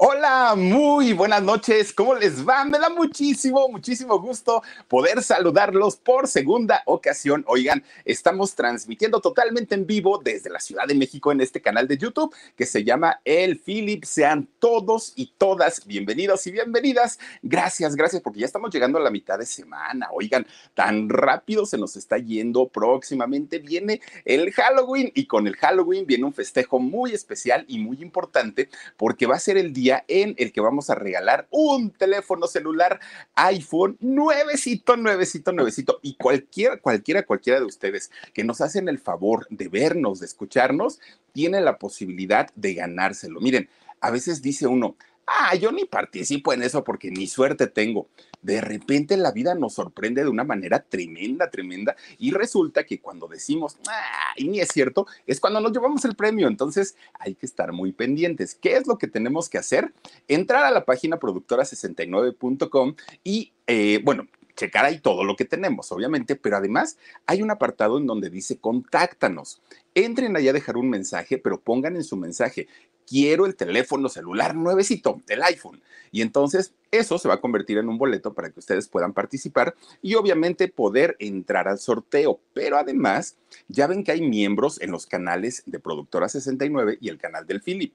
[0.00, 1.92] Hola, muy buenas noches.
[1.92, 2.64] ¿Cómo les va?
[2.64, 7.44] Me da muchísimo, muchísimo gusto poder saludarlos por segunda ocasión.
[7.48, 11.98] Oigan, estamos transmitiendo totalmente en vivo desde la Ciudad de México en este canal de
[11.98, 14.04] YouTube que se llama El Philip.
[14.04, 17.18] Sean todos y todas bienvenidos y bienvenidas.
[17.42, 20.10] Gracias, gracias, porque ya estamos llegando a la mitad de semana.
[20.12, 22.68] Oigan, tan rápido se nos está yendo.
[22.68, 28.00] Próximamente viene el Halloween y con el Halloween viene un festejo muy especial y muy
[28.00, 32.46] importante porque va a ser el día en el que vamos a regalar un teléfono
[32.46, 33.00] celular
[33.34, 35.98] iPhone nuevecito, nuevecito, nuevecito.
[36.02, 41.00] Y cualquiera, cualquiera, cualquiera de ustedes que nos hacen el favor de vernos, de escucharnos,
[41.32, 43.40] tiene la posibilidad de ganárselo.
[43.40, 43.68] Miren,
[44.00, 44.96] a veces dice uno,
[45.28, 48.08] ah, yo ni participo en eso porque ni suerte tengo.
[48.42, 53.28] De repente la vida nos sorprende de una manera tremenda, tremenda, y resulta que cuando
[53.28, 56.48] decimos, ah, y ni es cierto, es cuando nos llevamos el premio.
[56.48, 58.54] Entonces hay que estar muy pendientes.
[58.54, 59.92] ¿Qué es lo que tenemos que hacer?
[60.26, 64.26] Entrar a la página productora69.com y, eh, bueno,
[64.58, 68.58] checar ahí todo lo que tenemos, obviamente, pero además hay un apartado en donde dice
[68.58, 69.62] contáctanos.
[69.94, 72.66] Entren allá a dejar un mensaje, pero pongan en su mensaje,
[73.06, 75.80] quiero el teléfono celular nuevecito, el iPhone.
[76.10, 79.74] Y entonces eso se va a convertir en un boleto para que ustedes puedan participar
[80.02, 82.40] y obviamente poder entrar al sorteo.
[82.52, 83.36] Pero además,
[83.68, 87.60] ya ven que hay miembros en los canales de Productora 69 y el canal del
[87.60, 87.94] Philip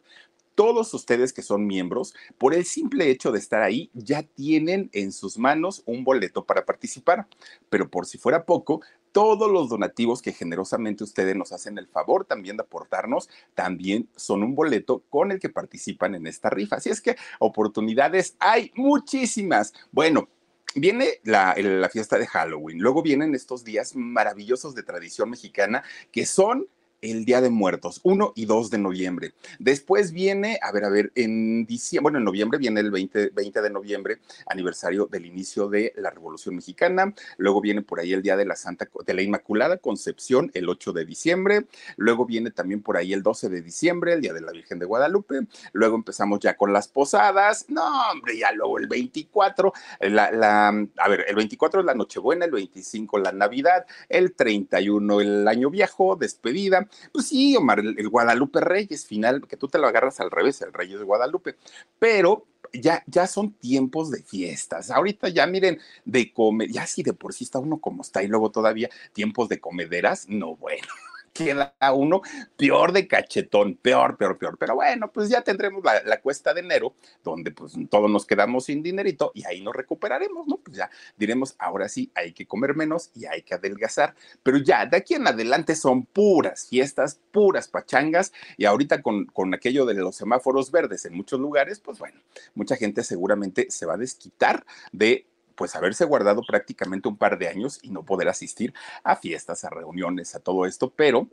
[0.56, 5.12] todos ustedes que son miembros, por el simple hecho de estar ahí, ya tienen en
[5.12, 7.28] sus manos un boleto para participar.
[7.70, 12.26] Pero por si fuera poco, todos los donativos que generosamente ustedes nos hacen el favor
[12.26, 16.78] también de aportarnos, también son un boleto con el que participan en esta rifa.
[16.78, 19.74] Así es que oportunidades hay muchísimas.
[19.92, 20.28] Bueno,
[20.76, 26.26] Viene la, la, fiesta de Halloween, luego vienen estos días maravillosos de tradición mexicana que
[26.26, 26.68] son
[27.04, 29.34] el Día de Muertos, 1 y 2 de noviembre.
[29.60, 33.62] Después viene, a ver, a ver, en diciembre, bueno, en noviembre viene el 20, 20
[33.62, 37.14] de noviembre, aniversario del inicio de la Revolución Mexicana.
[37.38, 40.94] Luego viene por ahí el Día de la Santa, de la Inmaculada Concepción, el 8
[40.94, 41.66] de diciembre.
[41.98, 44.86] Luego viene también por ahí el 12 de diciembre, el Día de la Virgen de
[44.86, 45.42] Guadalupe.
[45.74, 47.66] Luego empezamos ya con las posadas.
[47.68, 52.46] No, hombre, ya luego el 24, la, la, a ver, el 24 es la Nochebuena,
[52.46, 56.88] el 25 la Navidad, el 31 el Año Viejo, despedida.
[57.12, 60.74] Pues sí, Omar, el, Guadalupe Reyes final, que tú te lo agarras al revés, el
[60.74, 61.56] Reyes de Guadalupe,
[62.00, 64.90] pero ya, ya son tiempos de fiestas.
[64.92, 68.28] Ahorita ya miren, de comer, ya si de por sí está uno como está y
[68.28, 70.88] luego todavía tiempos de comederas, no bueno
[71.34, 72.22] queda uno
[72.56, 74.58] peor de cachetón, peor, peor, peor.
[74.58, 78.84] Pero bueno, pues ya tendremos la, cuesta de enero, donde pues todos nos quedamos sin
[78.84, 80.58] dinerito y ahí nos recuperaremos, ¿no?
[80.58, 84.16] Pues ya diremos, ahora sí, hay que comer menos y hay que adelgazar.
[84.44, 89.54] Pero ya, de aquí en adelante son puras fiestas, puras pachangas y ahorita con, con
[89.54, 92.22] aquello de los semáforos verdes en muchos lugares, pues bueno,
[92.54, 95.26] mucha gente seguramente se va a desquitar de
[95.56, 99.70] pues haberse guardado prácticamente un par de años y no poder asistir a fiestas, a
[99.70, 101.28] reuniones, a todo esto, pero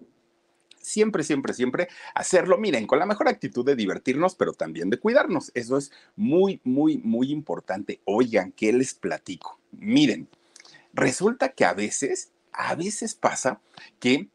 [0.81, 5.53] siempre, siempre, siempre hacerlo, miren, con la mejor actitud de divertirnos, pero también de cuidarnos.
[5.55, 8.01] Eso es muy, muy, muy importante.
[8.05, 9.59] Oigan, ¿qué les platico?
[9.73, 10.29] Miren,
[10.93, 13.61] resulta que a veces, a veces pasa
[13.99, 14.29] que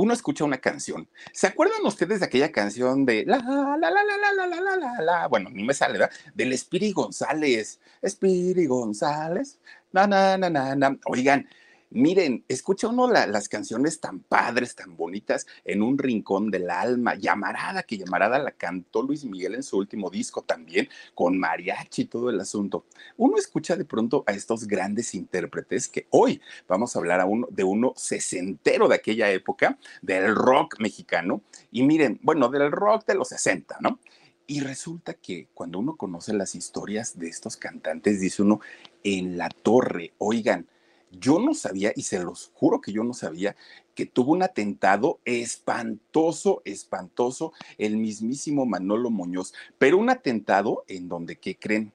[0.00, 1.06] uno escucha una canción.
[1.32, 5.02] ¿Se acuerdan ustedes de aquella canción de la, la, la, la, la, la, la, la,
[5.02, 6.10] la, Bueno, ni me sale, ¿verdad?
[6.34, 7.80] Del Espiri González.
[8.00, 9.58] Espiri González.
[9.92, 10.96] Na, na, na, na, na.
[11.04, 11.46] Oigan,
[11.92, 17.16] Miren, escucha uno las canciones tan padres, tan bonitas, en un rincón del alma.
[17.16, 22.04] Llamarada, que Llamarada la cantó Luis Miguel en su último disco también, con mariachi y
[22.04, 22.84] todo el asunto.
[23.16, 27.48] Uno escucha de pronto a estos grandes intérpretes que hoy vamos a hablar a uno,
[27.50, 31.42] de uno sesentero de aquella época, del rock mexicano.
[31.72, 33.98] Y miren, bueno, del rock de los 60, ¿no?
[34.46, 38.60] Y resulta que cuando uno conoce las historias de estos cantantes, dice uno,
[39.02, 40.68] en la torre, oigan,
[41.10, 43.56] yo no sabía, y se los juro que yo no sabía,
[43.94, 51.36] que tuvo un atentado espantoso, espantoso, el mismísimo Manolo Muñoz, pero un atentado en donde,
[51.36, 51.92] ¿qué creen?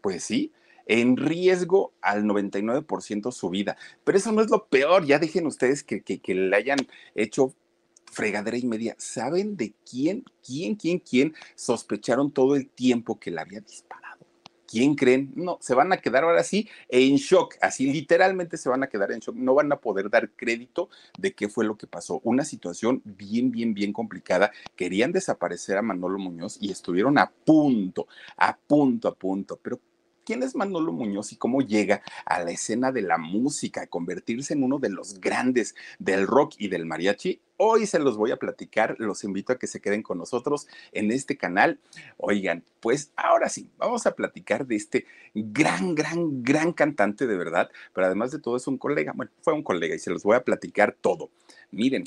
[0.00, 0.52] Pues sí,
[0.86, 3.76] en riesgo al 99% su vida.
[4.04, 6.78] Pero eso no es lo peor, ya dejen ustedes que, que, que le hayan
[7.14, 7.54] hecho
[8.12, 8.94] fregadera y media.
[8.98, 14.11] ¿Saben de quién, quién, quién, quién sospecharon todo el tiempo que la había disparado?
[14.72, 15.30] ¿Quién creen?
[15.36, 19.12] No, se van a quedar ahora sí en shock, así literalmente se van a quedar
[19.12, 20.88] en shock, no van a poder dar crédito
[21.18, 22.22] de qué fue lo que pasó.
[22.24, 24.50] Una situación bien, bien, bien complicada.
[24.74, 28.06] Querían desaparecer a Manolo Muñoz y estuvieron a punto,
[28.38, 29.78] a punto, a punto, pero
[30.24, 34.54] ¿Quién es Manolo Muñoz y cómo llega a la escena de la música, a convertirse
[34.54, 37.40] en uno de los grandes del rock y del mariachi?
[37.56, 41.10] Hoy se los voy a platicar, los invito a que se queden con nosotros en
[41.10, 41.80] este canal.
[42.18, 47.68] Oigan, pues ahora sí, vamos a platicar de este gran, gran, gran cantante de verdad,
[47.92, 50.36] pero además de todo es un colega, bueno, fue un colega y se los voy
[50.36, 51.30] a platicar todo.
[51.72, 52.04] Miren,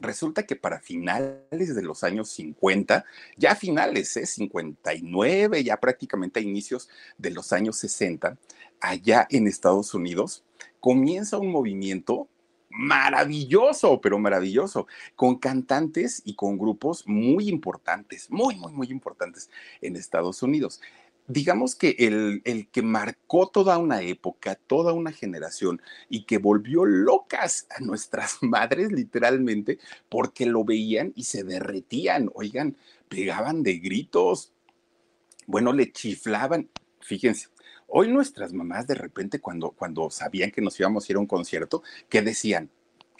[0.00, 3.04] resulta que para finales de los años 50,
[3.36, 4.26] ya finales, ¿eh?
[4.26, 6.88] 59, ya prácticamente a inicios
[7.18, 8.36] de los años 60,
[8.80, 10.44] allá en Estados Unidos,
[10.80, 12.28] comienza un movimiento
[12.68, 19.48] maravilloso, pero maravilloso, con cantantes y con grupos muy importantes, muy, muy, muy importantes
[19.80, 20.80] en Estados Unidos
[21.26, 26.84] digamos que el, el, que marcó toda una época, toda una generación y que volvió
[26.84, 29.78] locas a nuestras madres literalmente
[30.08, 32.76] porque lo veían y se derretían, oigan,
[33.08, 34.52] pegaban de gritos,
[35.46, 36.68] bueno, le chiflaban,
[37.00, 37.48] fíjense.
[37.86, 41.26] Hoy nuestras mamás de repente cuando, cuando sabían que nos íbamos a ir a un
[41.26, 42.70] concierto, que decían,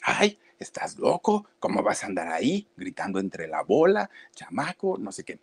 [0.02, 5.24] ay, estás loco, ¿cómo vas a andar ahí gritando entre la bola, chamaco, no sé
[5.24, 5.38] qué?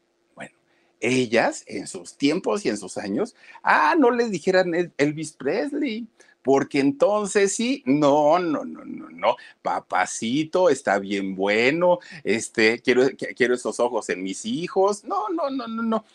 [1.02, 6.08] Ellas en sus tiempos y en sus años, ah, no les dijeran Elvis Presley,
[6.42, 13.54] porque entonces sí, no, no, no, no, no, papacito, está bien bueno, este, quiero, quiero
[13.54, 16.06] esos ojos en mis hijos, no, no, no, no, no.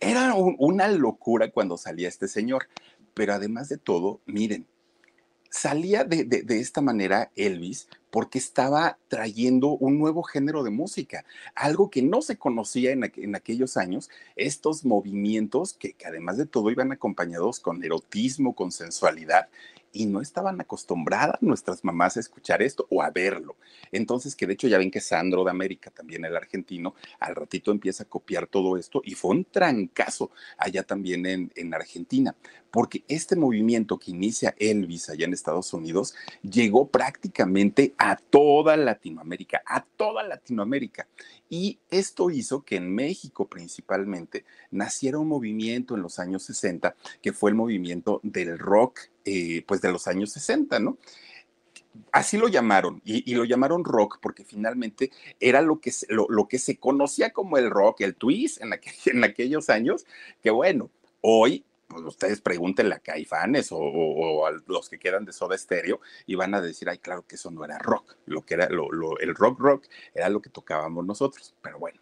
[0.00, 2.66] Era una locura cuando salía este señor,
[3.14, 4.66] pero además de todo, miren,
[5.48, 11.24] salía de, de, esta manera Elvis porque estaba trayendo un nuevo género de música,
[11.54, 16.70] algo que no se conocía en, aquellos años, estos movimientos que, que, además de todo
[16.70, 19.48] iban acompañados con erotismo, con sensualidad,
[19.92, 23.56] y no estaban acostumbradas nuestras mamás a escuchar esto o a verlo.
[23.90, 27.70] Entonces, que de hecho ya ven que Sandro de América, también el argentino, al ratito
[27.70, 32.34] empieza a copiar todo esto y fue un trancazo allá también en, en Argentina,
[32.70, 39.62] porque este movimiento que inicia Elvis allá en Estados Unidos llegó prácticamente a toda Latinoamérica,
[39.66, 41.06] a toda Latinoamérica.
[41.54, 47.34] Y esto hizo que en México principalmente naciera un movimiento en los años 60, que
[47.34, 50.96] fue el movimiento del rock, eh, pues de los años 60, ¿no?
[52.10, 55.10] así lo llamaron, y, lo llamaron rock porque finalmente
[55.40, 58.72] era lo que, se, lo, que se conocía como el rock, el twist en,
[59.04, 60.06] en aquellos años,
[60.42, 60.90] que bueno,
[61.20, 66.34] hoy pues ustedes pregúntenle a Caifanes o, a los que quedan de Soda Stereo y
[66.34, 69.34] van a decir, ay, claro que eso no era rock, lo que era lo, el
[69.34, 72.00] rock rock era lo que tocábamos nosotros, pero bueno.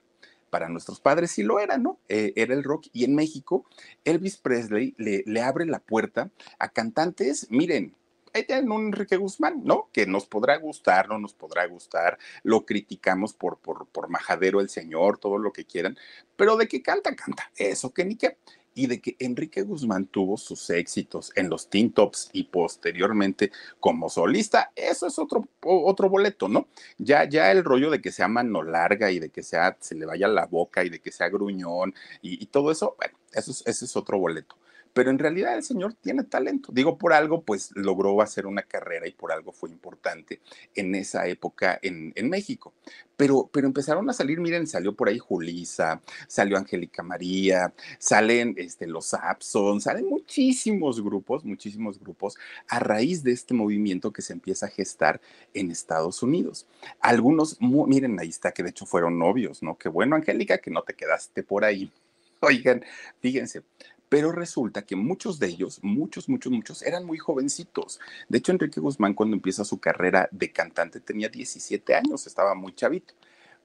[0.51, 2.01] Para nuestros padres sí lo era, ¿no?
[2.09, 2.89] Eh, era el rock.
[2.93, 3.65] Y en México,
[4.05, 6.29] Elvis Presley le, abre la puerta
[6.59, 7.95] a cantantes, miren,
[8.33, 9.91] tienen un Enrique Guzmán, ¿no?
[9.93, 14.69] Que nos podrá gustar, no nos podrá gustar, lo criticamos por, por, por majadero el
[14.69, 15.97] señor, todo lo que quieran,
[16.35, 18.37] pero de que canta, canta, eso que ni qué
[18.81, 24.09] y de que Enrique Guzmán tuvo sus éxitos en los Teen Tops y posteriormente como
[24.09, 26.67] solista, eso es otro, otro boleto, ¿no?
[26.97, 30.07] Ya, ya el rollo de que sea mano larga y de que sea, se le
[30.07, 33.85] vaya la boca y de que sea gruñón y, todo eso, bueno, eso es, ese
[33.85, 34.57] es otro boleto
[34.93, 36.73] pero en realidad el señor tiene talento.
[36.73, 40.41] Digo, por algo, pues logró hacer una carrera y por algo fue importante
[40.75, 42.75] en esa época en, en México.
[43.17, 48.87] Pero, pero empezaron a salir, miren, salió por ahí Julisa, salió Angélica María, salen este,
[48.87, 52.37] los Abson, salen muchísimos grupos, muchísimos grupos
[52.69, 55.21] a raíz de este movimiento que se empieza a gestar
[55.55, 56.67] en Estados Unidos.
[57.01, 59.77] Algunos, miren, ahí está, que de hecho fueron novios, ¿no?
[59.77, 61.91] Qué bueno, Angélica, que no te quedaste por ahí.
[62.41, 62.85] Oigan,
[63.21, 63.63] fíjense,
[64.11, 68.01] pero resulta que muchos de ellos, muchos, muchos, muchos, eran muy jovencitos.
[68.29, 72.75] De hecho, Enrique Guzmán cuando empieza su carrera de cantante tenía 17 años, estaba muy
[72.75, 73.15] chavito.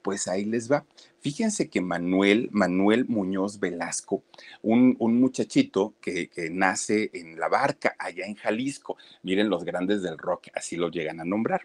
[0.03, 0.85] Pues ahí les va.
[1.19, 4.23] Fíjense que Manuel, Manuel Muñoz Velasco,
[4.61, 8.97] un, un muchachito que, que, nace en La Barca, allá en Jalisco.
[9.23, 11.61] Miren los grandes del rock, así lo llegan a nombrar.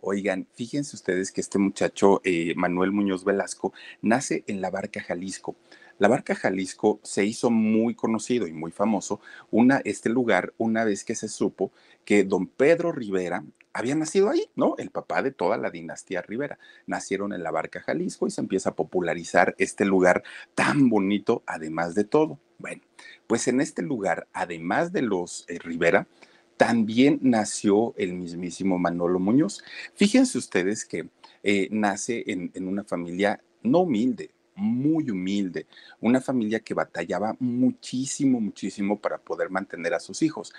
[0.00, 5.56] Oigan, fíjense ustedes que este muchacho, eh, Manuel Muñoz Velasco, nace en La Barca, Jalisco.
[5.98, 11.04] La Barca Jalisco se hizo muy conocido y muy famoso una, este lugar una vez
[11.04, 11.72] que se supo
[12.04, 14.74] que don Pedro Rivera había nacido ahí, ¿no?
[14.78, 16.58] El papá de toda la dinastía Rivera.
[16.86, 20.22] Nacieron en la Barca Jalisco y se empieza a popularizar este lugar
[20.54, 22.38] tan bonito, además de todo.
[22.58, 22.82] Bueno,
[23.26, 26.08] pues en este lugar, además de los eh, Rivera,
[26.56, 29.62] también nació el mismísimo Manolo Muñoz.
[29.94, 31.08] Fíjense ustedes que
[31.44, 35.66] eh, nace en, en una familia no humilde, muy humilde,
[36.00, 40.52] una familia que batallaba muchísimo, muchísimo para poder mantener a sus hijos.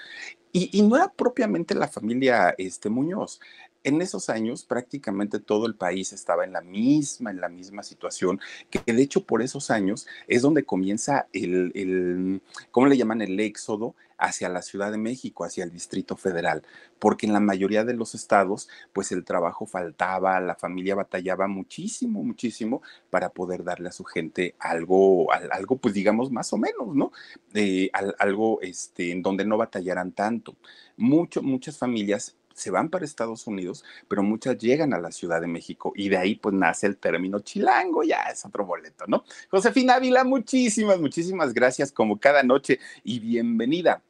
[0.52, 3.40] Y, no era propiamente la familia este, Muñoz.
[3.84, 8.40] En esos años prácticamente todo el país estaba en la misma, en la misma situación,
[8.70, 13.22] que de hecho por esos años es donde comienza el, el ¿cómo le llaman?
[13.22, 16.64] El éxodo hacia la Ciudad de México, hacia el Distrito Federal,
[17.00, 22.22] porque en la mayoría de los estados, pues el trabajo faltaba, la familia batallaba muchísimo,
[22.22, 27.12] muchísimo para poder darle a su gente algo, algo pues digamos más o menos, ¿no?
[27.54, 30.58] Eh, algo este, en donde no batallaran tanto.
[30.98, 35.48] Mucho, muchas familias se van para Estados Unidos, pero muchas llegan a la Ciudad de
[35.48, 39.24] México y de ahí pues nace el término chilango, ya es otro boleto, ¿no?
[39.50, 44.04] Josefina Ávila, muchísimas, muchísimas gracias como cada noche y bienvenida.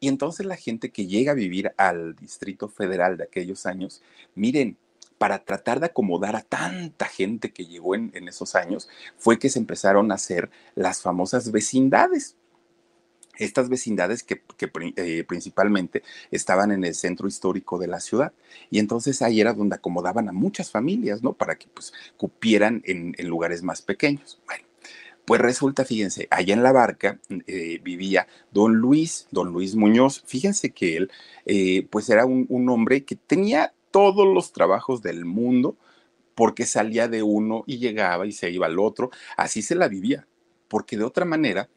[0.00, 4.02] Y entonces la gente que llega a vivir al Distrito Federal de aquellos años,
[4.34, 4.76] miren,
[5.22, 9.60] para tratar de acomodar a tanta gente que llegó en, esos años, fue que se
[9.60, 12.34] empezaron a hacer las famosas vecindades
[13.44, 14.42] estas vecindades que,
[14.96, 18.32] eh, principalmente estaban en el centro histórico de la ciudad.
[18.70, 21.32] Y entonces ahí era donde acomodaban a muchas familias, ¿no?
[21.32, 24.40] Para que pues cupieran en, lugares más pequeños.
[24.46, 24.64] Bueno,
[25.24, 30.22] pues resulta, fíjense, allá en la barca eh, vivía don Luis, don Luis Muñoz.
[30.26, 31.10] Fíjense que él,
[31.46, 35.76] eh, pues era un, un hombre que tenía todos los trabajos del mundo
[36.34, 39.10] porque salía de uno y llegaba y se iba al otro.
[39.36, 40.26] Así se la vivía,
[40.68, 41.68] porque de otra manera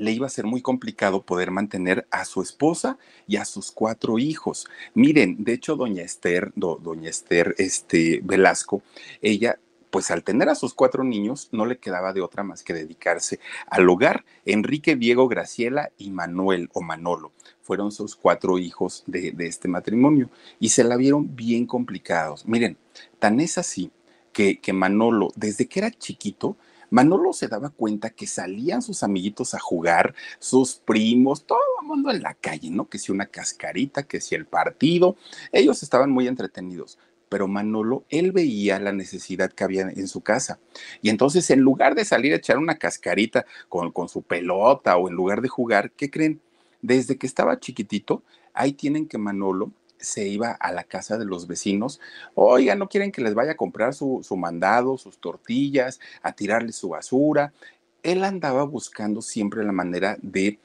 [0.00, 4.18] le iba a ser muy complicado poder mantener a su esposa y a sus cuatro
[4.18, 4.66] hijos.
[4.94, 8.82] Miren, de hecho, doña Esther, doña Esther este, Velasco,
[9.20, 9.58] ella
[9.90, 13.40] pues al tener a sus cuatro niños no le quedaba de otra más que dedicarse
[13.66, 14.24] al hogar.
[14.46, 20.30] Enrique, Diego, Graciela y Manuel o Manolo fueron sus cuatro hijos de, este matrimonio
[20.60, 22.46] y se la vieron bien complicados.
[22.46, 22.78] Miren,
[23.18, 23.90] tan es así
[24.32, 26.56] que, que Manolo, desde que era chiquito,
[26.90, 32.10] Manolo se daba cuenta que salían sus amiguitos a jugar, sus primos, todo el mundo
[32.10, 32.88] en la calle, ¿no?
[32.88, 35.16] Que si una cascarita, que si el partido,
[35.52, 36.98] ellos estaban muy entretenidos
[37.30, 40.58] pero Manolo, él veía la necesidad que había en su casa.
[41.00, 45.08] Y entonces, en lugar de salir a echar una cascarita con, con, su pelota o
[45.08, 46.40] en lugar de jugar, ¿qué creen?
[46.82, 49.70] Desde que estaba chiquitito, ahí tienen que Manolo
[50.00, 52.00] se iba a la casa de los vecinos.
[52.34, 56.90] Oiga, no quieren que les vaya a comprar su, mandado, sus tortillas, a tirarle su
[56.90, 57.52] basura.
[58.02, 60.58] Él andaba buscando siempre la manera de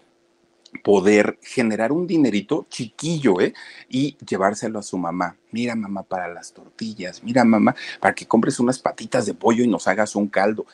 [0.84, 3.54] poder generar un dinerito chiquillo, ¿eh?
[3.90, 5.38] Y llevárselo a su mamá.
[5.52, 7.24] Mira, mamá, para las tortillas.
[7.24, 10.66] Mira, mamá, para que compres unas patitas de pollo y nos hagas un caldo.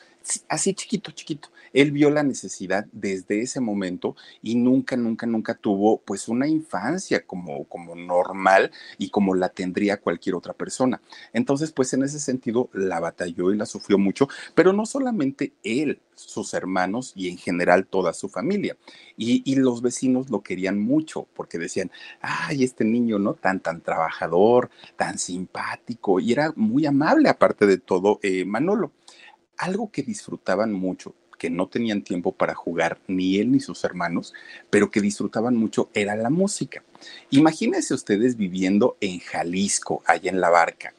[0.48, 5.98] Así chiquito, chiquito él vio la necesidad desde ese momento y nunca, nunca, nunca tuvo
[5.98, 11.00] pues una infancia como, como normal y como la tendría cualquier otra persona.
[11.32, 16.00] Entonces, pues en ese sentido la batalló y la sufrió mucho, pero no solamente él,
[16.14, 18.76] sus hermanos y en general toda su familia.
[19.16, 23.34] Y, los vecinos lo querían mucho porque decían, ay, este niño, ¿no?
[23.34, 28.90] Tan, tan trabajador, tan simpático y era muy amable aparte de todo, eh, Manolo.
[29.62, 34.34] Algo que disfrutaban mucho que no tenían tiempo para jugar, ni él ni sus hermanos,
[34.70, 36.82] pero que disfrutaban mucho era la música.
[37.30, 40.94] Imagínense ustedes viviendo en Jalisco, allá en la barca.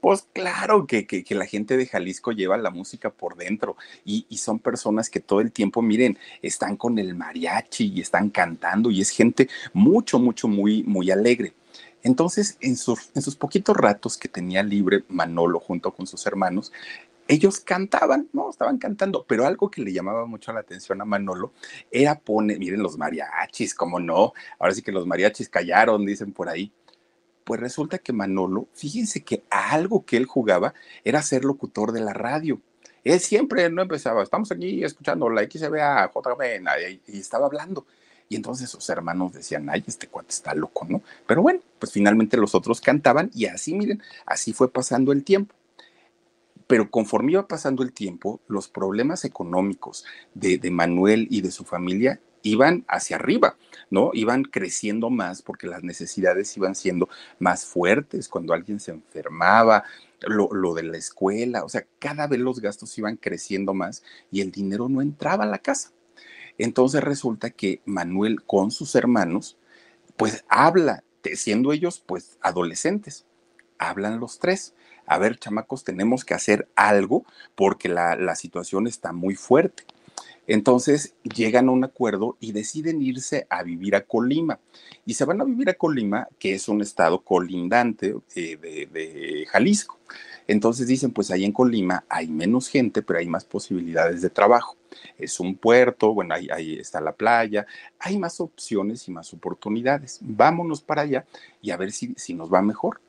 [0.00, 4.58] Pues claro que, que, la gente de Jalisco lleva la música por dentro y, son
[4.58, 9.10] personas que todo el tiempo, miren, están con el mariachi y están cantando y es
[9.10, 11.52] gente mucho, mucho, muy, muy alegre.
[12.02, 16.72] Entonces, en, en sus poquitos ratos que tenía libre Manolo junto con sus hermanos,
[17.28, 18.48] ellos cantaban, ¿no?
[18.48, 21.52] Estaban cantando, pero algo que le llamaba mucho la atención a Manolo
[21.90, 26.48] era poner, miren los mariachis, cómo no, ahora sí que los mariachis callaron, dicen por
[26.48, 26.72] ahí.
[27.44, 32.14] Pues resulta que Manolo, fíjense que algo que él jugaba era ser locutor de la
[32.14, 32.60] radio.
[33.04, 37.86] Él siempre no empezaba, estamos aquí escuchando la XBA, JB, y estaba hablando.
[38.30, 41.02] Y entonces sus hermanos decían, ay, este cuate está loco, ¿no?
[41.26, 45.54] Pero bueno, pues finalmente los otros cantaban y así, miren, así fue pasando el tiempo.
[46.68, 52.20] Pero conforme iba pasando el tiempo, los problemas económicos de, Manuel y de su familia
[52.42, 53.56] iban hacia arriba,
[53.90, 54.10] ¿no?
[54.12, 57.08] Iban creciendo más porque las necesidades iban siendo
[57.40, 59.82] más fuertes cuando alguien se enfermaba,
[60.20, 64.42] lo, lo, de la escuela, o sea, cada vez los gastos iban creciendo más y
[64.42, 65.90] el dinero no entraba a la casa.
[66.58, 69.56] Entonces resulta que Manuel con sus hermanos,
[70.16, 71.02] pues habla,
[71.34, 73.24] siendo ellos pues adolescentes,
[73.78, 74.74] hablan los tres
[75.08, 79.84] a ver, chamacos, tenemos que hacer algo porque la, situación está muy fuerte.
[80.46, 84.60] Entonces llegan a un acuerdo y deciden irse a vivir a Colima.
[85.06, 89.98] Y se van a vivir a Colima, que es un estado colindante eh, de, Jalisco.
[90.46, 94.76] Entonces dicen, pues ahí en Colima hay menos gente, pero hay más posibilidades de trabajo.
[95.18, 97.66] Es un puerto, bueno, ahí, ahí está la playa,
[97.98, 100.18] hay más opciones y más oportunidades.
[100.20, 101.24] Vámonos para allá
[101.62, 103.00] y a ver si, si nos va mejor.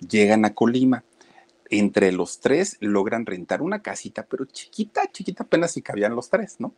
[0.00, 1.04] Llegan a Colima.
[1.68, 6.56] Entre los tres logran rentar una casita, pero chiquita, chiquita, apenas si cabían los tres,
[6.58, 6.74] ¿no?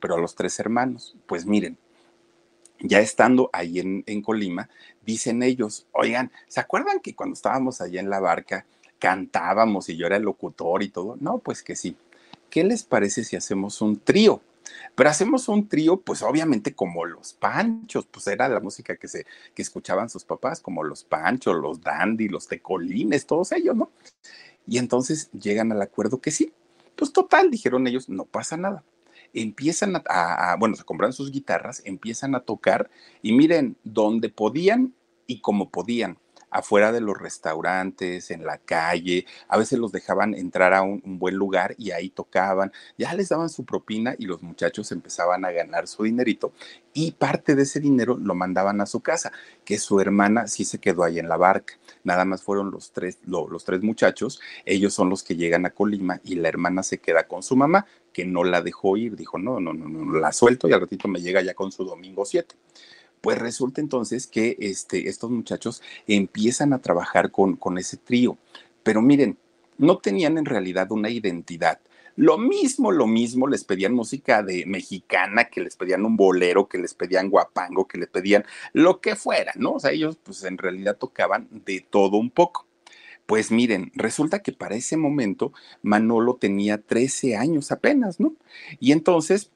[0.00, 1.76] Pero a los tres hermanos, pues miren,
[2.80, 4.70] ya estando ahí en, Colima,
[5.04, 8.64] dicen ellos, oigan, ¿se acuerdan que cuando estábamos allá en la barca
[8.98, 11.16] cantábamos y yo era el locutor y todo?
[11.20, 11.96] No, pues que sí.
[12.48, 14.40] ¿Qué les parece si hacemos un trío?
[14.94, 19.26] Pero hacemos un trío, pues obviamente como los panchos, pues era la música que se
[19.54, 23.90] que escuchaban sus papás, como los panchos, los dandy, los tecolines, todos ellos, ¿no?
[24.66, 26.52] Y entonces llegan al acuerdo que sí.
[26.96, 28.84] Pues total, dijeron ellos, no pasa nada.
[29.32, 32.90] Empiezan a, a bueno, se compran sus guitarras, empiezan a tocar
[33.22, 34.94] y miren, donde podían
[35.26, 36.18] y como podían
[36.50, 41.34] afuera de los restaurantes, en la calle, a veces los dejaban entrar a un, buen
[41.34, 45.86] lugar y ahí tocaban, ya les daban su propina y los muchachos empezaban a ganar
[45.86, 46.52] su dinerito
[46.92, 49.32] y parte de ese dinero lo mandaban a su casa,
[49.64, 51.74] que su hermana sí se quedó ahí en la barca.
[52.02, 55.70] Nada más fueron los tres, lo, los tres muchachos, ellos son los que llegan a
[55.70, 59.38] Colima y la hermana se queda con su mamá, que no la dejó ir, dijo,
[59.38, 62.24] no, no, no, no, la suelto y al ratito me llega ya con su domingo
[62.24, 62.56] 7.
[63.20, 68.38] Pues resulta entonces que este, estos muchachos empiezan a trabajar con, con ese trío.
[68.82, 69.36] Pero miren,
[69.78, 71.80] no tenían en realidad una identidad.
[72.16, 76.78] Lo mismo, lo mismo, les pedían música de mexicana, que les pedían un bolero, que
[76.78, 79.72] les pedían guapango, que les pedían lo que fuera, ¿no?
[79.72, 82.66] O sea, ellos pues en realidad tocaban de todo un poco.
[83.26, 88.34] Pues miren, resulta que para ese momento Manolo tenía 13 años apenas, ¿no?
[88.80, 89.50] Y entonces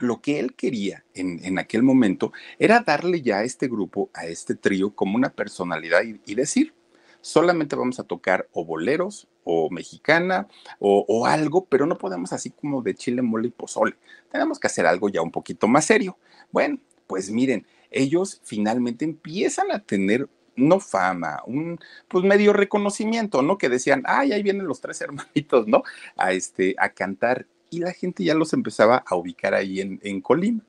[0.00, 4.26] lo que él quería en, en, aquel momento era darle ya a este grupo, a
[4.26, 6.74] este trío, como una personalidad y, decir,
[7.20, 10.48] solamente vamos a tocar o boleros o mexicana
[10.78, 13.96] o, o, algo, pero no podemos así como de chile, mole y pozole.
[14.30, 16.18] Tenemos que hacer algo ya un poquito más serio.
[16.50, 23.58] Bueno, pues miren, ellos finalmente empiezan a tener no fama, un pues medio reconocimiento, ¿no?
[23.58, 25.82] Que decían, ay, ahí vienen los tres hermanitos, ¿no?
[26.16, 30.20] A este, a cantar y la gente ya los empezaba a ubicar ahí en, en
[30.20, 30.62] Colima.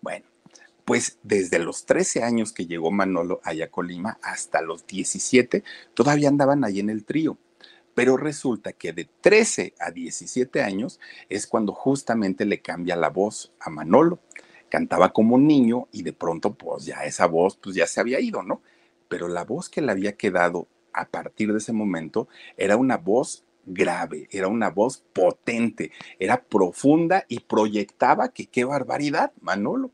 [0.00, 0.26] Bueno,
[0.84, 6.28] pues desde los 13 años que llegó Manolo allá a Colima hasta los 17, todavía
[6.28, 7.38] andaban ahí en el trío.
[7.94, 13.52] Pero resulta que de 13 a 17 años es cuando justamente le cambia la voz
[13.60, 14.18] a Manolo.
[14.68, 18.20] Cantaba como un niño y de pronto pues ya esa voz pues ya se había
[18.20, 18.62] ido, ¿no?
[19.08, 23.43] Pero la voz que le había quedado a partir de ese momento era una voz
[23.66, 29.90] grave, era una voz potente, era profunda y proyectaba que qué barbaridad, Manolo.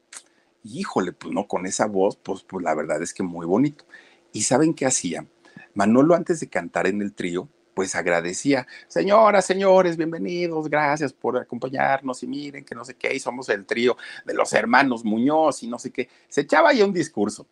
[0.62, 3.84] Híjole, pues no, con esa voz, pues, pues la verdad es que muy bonito.
[4.32, 5.26] ¿Y saben qué hacía?
[5.74, 12.22] Manolo antes de cantar en el trío, pues agradecía, señoras, señores, bienvenidos, gracias por acompañarnos
[12.22, 15.68] y miren que no sé qué, y somos el trío de los hermanos Muñoz y
[15.68, 16.08] no sé qué.
[16.28, 17.46] Se echaba ya un discurso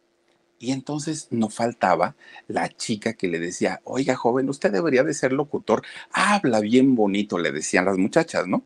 [0.58, 2.16] y entonces no faltaba
[2.48, 7.38] la chica que le decía, oiga joven, usted debería de ser locutor, habla bien bonito,
[7.38, 8.64] le decían las muchachas, ¿no?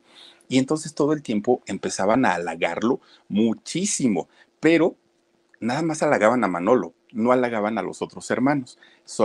[0.48, 4.28] Y entonces todo el tiempo empezaban a halagarlo muchísimo,
[4.60, 4.96] pero
[5.60, 8.78] nada más halagaban a Manolo, no halagaban a los otros hermanos,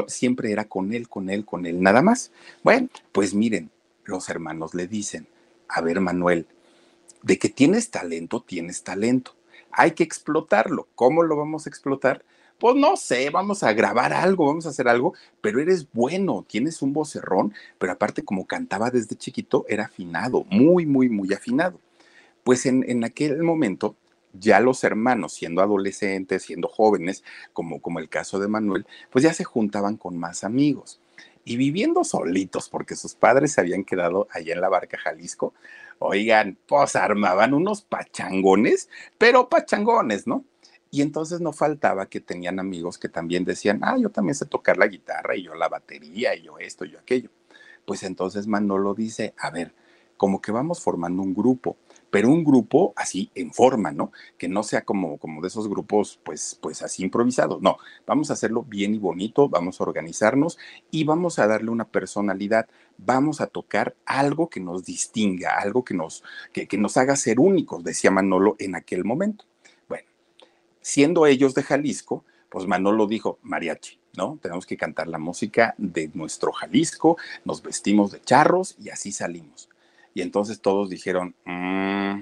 [0.07, 2.31] siempre era con él, con él, con él, nada más.
[2.63, 3.71] Bueno, pues miren,
[4.03, 5.27] los hermanos le dicen,
[5.69, 6.47] a ver Manuel,
[7.23, 9.35] de que tienes talento, tienes talento,
[9.71, 12.23] hay que explotarlo, ¿cómo lo vamos a explotar?
[12.59, 16.81] Pues no sé, vamos a grabar algo, vamos a hacer algo, pero eres bueno, tienes
[16.81, 21.79] un vocerrón, pero aparte como cantaba desde chiquito, era afinado, muy, muy, muy afinado.
[22.43, 23.95] Pues en, en aquel momento,
[24.33, 29.33] ya los hermanos, siendo adolescentes, siendo jóvenes, como, como el caso de Manuel, pues ya
[29.33, 30.99] se juntaban con más amigos.
[31.45, 35.53] Y viviendo solitos, porque sus padres se habían quedado allá en la barca Jalisco,
[35.99, 40.43] oigan, pues armaban unos pachangones, pero pachangones, ¿no?
[40.91, 44.77] Y entonces no faltaba que tenían amigos que también decían, ah, yo también sé tocar
[44.77, 47.29] la guitarra y yo la batería y yo esto y yo aquello.
[47.85, 49.73] Pues entonces Manolo dice, a ver,
[50.17, 51.77] como que vamos formando un grupo,
[52.09, 54.11] pero un grupo así en forma, ¿no?
[54.37, 57.61] Que no sea como, como de esos grupos, pues, pues así improvisados.
[57.61, 60.57] No, vamos a hacerlo bien y bonito, vamos a organizarnos
[60.91, 62.67] y vamos a darle una personalidad.
[62.97, 67.39] Vamos a tocar algo que nos distinga, algo que nos, que, que nos haga ser
[67.39, 69.45] únicos, decía Manolo en aquel momento
[70.87, 74.39] siendo ellos de Jalisco, pues Manolo dijo, mariachi, ¿no?
[74.41, 79.67] Tenemos que cantar la música de nuestro Jalisco, nos vestimos de charros y así salimos.
[80.13, 82.21] Y entonces todos dijeron, mmm,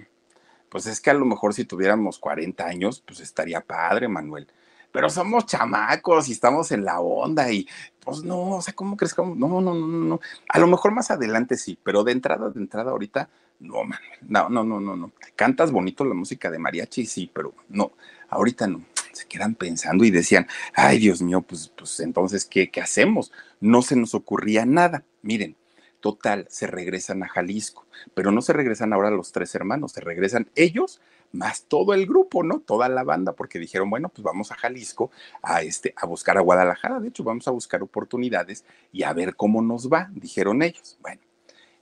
[0.69, 4.47] pues es que a lo mejor si tuviéramos 40 años, pues estaría padre, Manuel.
[4.96, 7.68] Pero somos chamacos y estamos en la onda y
[8.00, 10.22] pues no, o sea, ¿cómo crees que no, no, no, no?
[10.48, 13.28] A lo mejor más adelante sí, pero de entrada, de entrada ahorita,
[13.60, 15.12] no, Manuel, no, no, no, no, no.
[15.36, 17.92] Cantas bonito la música de mariachi, sí, pero no,
[18.30, 18.86] ahorita no.
[19.12, 23.34] se quedan pensando y decían, ay Dios mío, pues, pues entonces, ¿qué, ¿qué hacemos?
[23.60, 25.04] No se nos ocurría nada.
[25.24, 25.58] Miren,
[26.00, 30.50] total, se regresan a Jalisco, pero no se regresan ahora los tres hermanos, se regresan
[30.56, 32.60] ellos más todo el grupo, ¿no?
[32.60, 35.12] Toda la banda, porque dijeron, bueno, pues vamos a Jalisco
[35.42, 39.36] a, este, a buscar a Guadalajara, de hecho, vamos a buscar oportunidades y a ver
[39.36, 40.98] cómo nos va, dijeron ellos.
[41.02, 41.22] Bueno,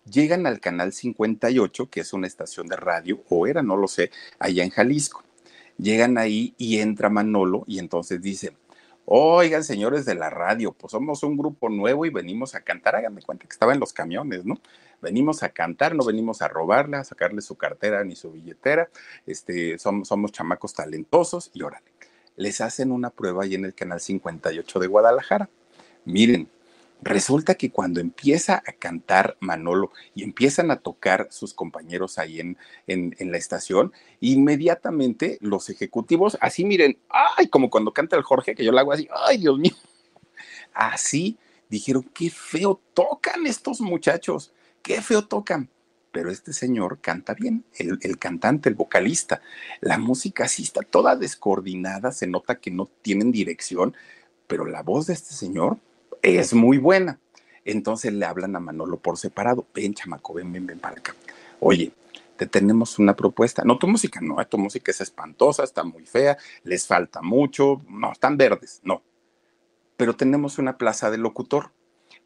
[0.09, 4.11] llegan al canal 58, que es una estación de radio, o era, no lo sé,
[4.39, 5.23] allá en Jalisco.
[5.77, 8.55] Llegan ahí y entra Manolo y entonces dice,
[9.05, 13.21] oigan señores de la radio, pues somos un grupo nuevo y venimos a cantar, háganme
[13.21, 14.59] cuenta que estaba en los camiones, ¿no?
[15.03, 18.89] Venimos a cantar, no venimos a robarle, a sacarle su cartera ni su billetera,
[19.27, 21.85] este, somos, somos chamacos talentosos y órale,
[22.35, 25.49] les hacen una prueba ahí en el canal 58 de Guadalajara.
[26.05, 26.49] Miren,
[27.03, 32.57] Resulta que cuando empieza a cantar Manolo y empiezan a tocar sus compañeros ahí en,
[32.87, 38.63] en, la estación, inmediatamente los ejecutivos, así miren, ay, como cuando canta el Jorge, que
[38.63, 39.73] yo lo hago así, ay, Dios mío,
[40.73, 41.37] así
[41.67, 45.69] dijeron, qué feo tocan estos muchachos, qué feo tocan.
[46.11, 49.41] Pero este señor canta bien, el, cantante, el vocalista.
[49.81, 53.95] La música así está toda descoordinada, se nota que no tienen dirección,
[54.45, 55.79] pero la voz de este señor
[56.21, 57.19] es muy buena.
[57.65, 59.65] Entonces le hablan a Manolo por separado.
[59.73, 61.15] Ven, chamaco, ven, ven, ven para acá.
[61.59, 61.91] Oye,
[62.37, 63.63] te tenemos una propuesta.
[63.65, 68.11] No, tu música no, tu música es espantosa, está muy fea, les falta mucho, no,
[68.11, 69.01] están verdes, no.
[69.97, 71.71] Pero tenemos una plaza de locutor.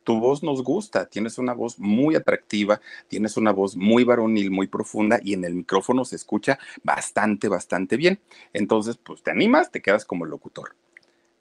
[0.08, 4.68] Tu voz nos gusta, tienes una voz muy atractiva, tienes una voz muy varonil, muy
[4.68, 8.18] profunda y en el micrófono se escucha bastante, bastante bien.
[8.54, 10.78] Entonces, pues te animas, te quedas como locutor.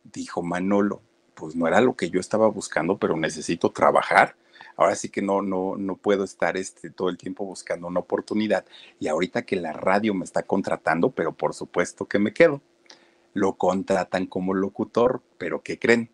[0.02, 1.00] Dijo Manolo,
[1.36, 4.34] pues no era lo que yo estaba buscando, pero necesito trabajar.
[4.76, 8.64] Ahora sí que no, no, no puedo estar este, todo el tiempo buscando una oportunidad.
[8.98, 12.60] Y ahorita que la radio me está contratando, pero por supuesto que me quedo.
[13.32, 16.10] Lo contratan como locutor, pero ¿qué creen?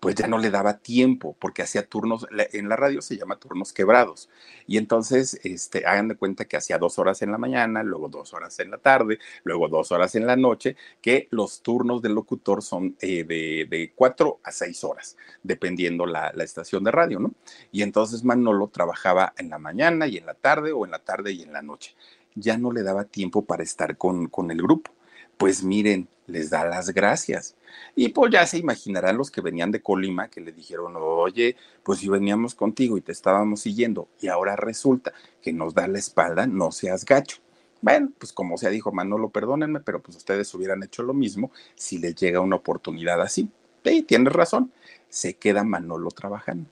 [0.00, 3.74] Pues ya no le daba tiempo porque hacía turnos, en la radio se llama turnos
[3.74, 4.30] quebrados.
[4.66, 8.32] Y entonces, este, hagan de cuenta que hacía dos horas en la mañana, luego dos
[8.32, 12.62] horas en la tarde, luego dos horas en la noche, que los turnos del locutor
[12.62, 17.34] son eh, de, cuatro a seis horas, dependiendo la, la, estación de radio, ¿no?
[17.70, 21.32] Y entonces Manolo trabajaba en la mañana y en la tarde o en la tarde
[21.32, 21.94] y en la noche.
[22.34, 24.92] Ya no le daba tiempo para estar con, con el grupo.
[25.40, 27.56] Pues miren, les da las gracias.
[27.96, 32.00] Y pues ya se imaginarán los que venían de Colima que le dijeron, oye, pues
[32.00, 36.46] si veníamos contigo y te estábamos siguiendo y ahora resulta que nos da la espalda,
[36.46, 37.38] no seas gacho.
[37.80, 41.96] Bueno, pues como sea dijo Manolo, perdónenme, pero pues ustedes hubieran hecho lo mismo si
[41.96, 43.48] les llega una oportunidad así.
[43.82, 44.70] Sí, tienes razón,
[45.08, 46.68] se queda Manolo trabajando.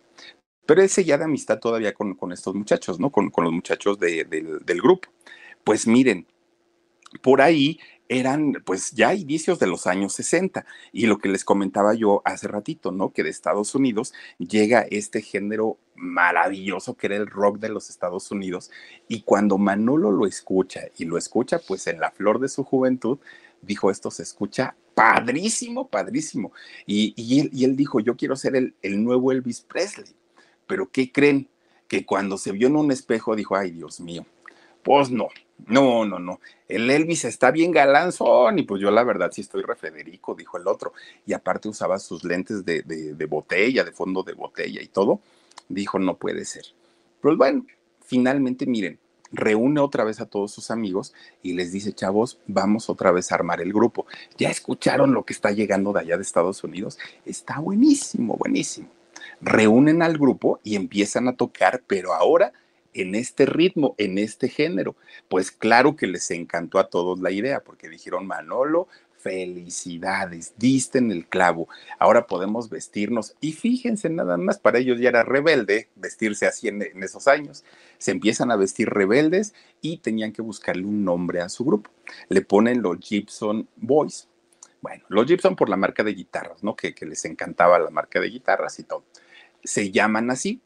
[0.66, 3.08] Pero él seguía de amistad todavía con, con estos muchachos, ¿no?
[3.08, 5.08] Con, con los muchachos del grupo.
[5.64, 6.26] Pues miren,
[7.22, 11.94] por ahí eran pues ya inicios de los años 60 y lo que les comentaba
[11.94, 13.12] yo hace ratito, ¿no?
[13.12, 18.30] Que de Estados Unidos llega este género maravilloso que era el rock de los Estados
[18.30, 18.70] Unidos
[19.08, 23.18] y cuando Manolo lo escucha y lo escucha pues en la flor de su juventud,
[23.62, 26.52] dijo esto se escucha padrísimo, padrísimo.
[26.84, 30.12] Y, y, él, dijo, yo quiero ser el, el nuevo Elvis Presley.
[30.66, 31.48] Pero ¿qué creen?
[31.86, 34.26] Que cuando se vio en un espejo dijo, ay Dios mío,
[34.82, 35.28] pues no,
[35.66, 36.40] no, no, no.
[36.68, 40.66] El Elvis está bien galanzón y pues yo la verdad sí estoy refederico, dijo el
[40.66, 40.92] otro.
[41.26, 45.20] Y aparte usaba sus lentes de, de, botella, de fondo de botella y todo.
[45.68, 46.64] Dijo, no puede ser.
[47.20, 47.66] Pues bueno,
[48.00, 48.98] finalmente miren,
[49.32, 53.34] reúne otra vez a todos sus amigos y les dice, chavos, vamos otra vez a
[53.34, 54.06] armar el grupo.
[54.38, 56.98] ¿Ya escucharon lo que está llegando de allá de Estados Unidos?
[57.26, 58.88] Está buenísimo, buenísimo.
[59.40, 62.52] Reúnen al grupo y empiezan a tocar, pero ahora
[62.94, 64.96] en este ritmo, en este género.
[65.28, 71.10] Pues claro que les encantó a todos la idea, porque dijeron, Manolo, felicidades, diste en
[71.10, 73.34] el clavo, ahora podemos vestirnos.
[73.40, 77.64] Y fíjense nada más, para ellos ya era rebelde vestirse así en, esos años.
[77.98, 81.90] Se empiezan a vestir rebeldes y tenían que buscarle un nombre a su grupo.
[82.28, 84.28] Le ponen los Gibson Boys.
[84.80, 86.76] Bueno, los Gibson por la marca de guitarras, ¿no?
[86.76, 89.04] Que, que les encantaba la marca de guitarras y todo.
[89.64, 90.60] Se llaman así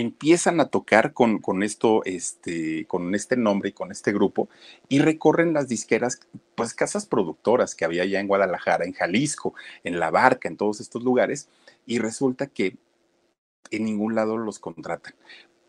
[0.00, 4.48] empiezan a tocar con, con, esto, este, con este nombre y con este grupo
[4.88, 6.20] y recorren las disqueras,
[6.54, 9.54] pues casas productoras que había ya en Guadalajara, en Jalisco,
[9.84, 11.48] en La Barca, en todos estos lugares,
[11.86, 12.76] y resulta que
[13.70, 15.14] en ningún lado los contratan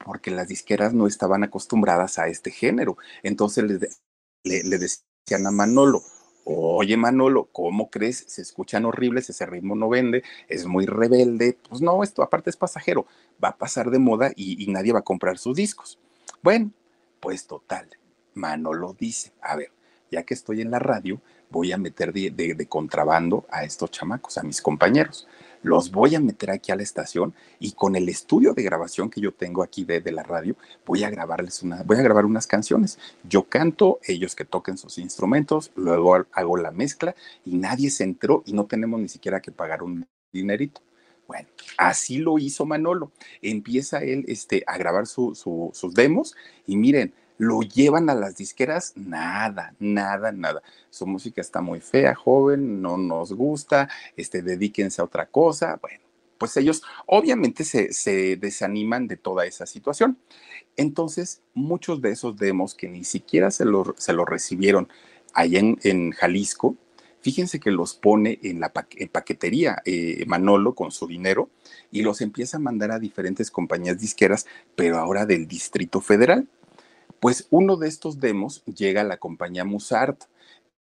[0.06, 2.98] porque las disqueras no estaban acostumbradas a este género.
[3.24, 6.04] Entonces le, le decían a Manolo,
[6.50, 8.24] Oye, Manolo, ¿cómo crees?
[8.26, 11.58] Se escuchan horribles, ese ritmo no vende, es muy rebelde.
[11.68, 13.06] Pues no, esto aparte es pasajero,
[13.44, 16.00] va a pasar de moda y, nadie va a comprar sus discos.
[16.42, 16.72] Bueno,
[17.20, 17.90] pues total,
[18.34, 19.72] Manolo dice, a ver,
[20.10, 24.44] ya que estoy en la radio, voy a meter de, contrabando a estos chamacos, a
[24.44, 25.28] mis compañeros.
[25.68, 29.20] Los voy a meter aquí a la estación y con el estudio de grabación que
[29.20, 32.48] yo tengo aquí de, de la radio, voy a grabarles una, voy a grabar unas
[32.48, 32.98] canciones.
[33.28, 38.44] Yo canto, ellos que toquen sus instrumentos, luego hago la mezcla y nadie se entró
[38.46, 40.82] y no tenemos ni siquiera que pagar un dinerito.
[41.28, 43.12] Bueno, así lo hizo Manolo.
[43.42, 45.44] Empieza él este, a grabar sus
[45.94, 46.34] demos
[46.66, 50.62] y miren, lo llevan a las disqueras, nada, nada, nada.
[50.90, 55.78] Su música está muy fea, joven, no nos gusta, este, dedíquense a otra cosa.
[55.82, 56.00] Bueno,
[56.38, 60.18] pues ellos obviamente se, desaniman de toda esa situación.
[60.76, 64.90] Entonces, muchos de esos demos que ni siquiera se los se lo recibieron
[65.34, 66.76] allá en, Jalisco,
[67.22, 71.50] fíjense que los pone en la paquetería eh, Manolo con su dinero
[71.92, 74.46] y los empieza a mandar a diferentes compañías disqueras,
[74.76, 76.48] pero ahora del Distrito Federal.
[77.20, 80.24] Pues uno de estos demos llega a la compañía Musart,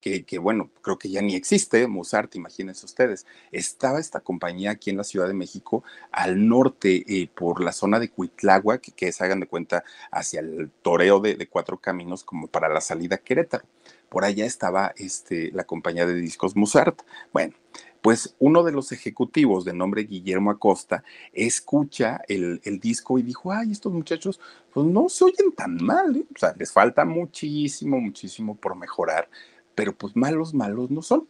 [0.02, 3.26] que, bueno, creo que ya ni existe Musart, imagínense ustedes.
[3.52, 8.00] Estaba esta compañía aquí en la Ciudad de México, al norte, eh, por la zona
[8.00, 12.70] de Cuitláhuac, que, que hagan de cuenta hacia el toreo de, Cuatro Caminos, como para
[12.70, 13.66] la salida a Querétaro.
[14.08, 17.02] Por allá estaba este, la compañía de discos Musart.
[17.34, 17.54] Bueno,
[18.02, 23.72] pues uno de los ejecutivos de nombre Guillermo Acosta escucha el, disco y dijo, ay,
[23.72, 24.40] estos muchachos
[24.74, 26.26] pues no se oyen tan mal, ¿eh?
[26.34, 29.30] o sea, les falta muchísimo, muchísimo por mejorar,
[29.76, 31.28] pero pues malos, malos no son.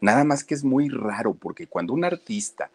[0.00, 2.70] Nada más que es muy raro porque cuando un artista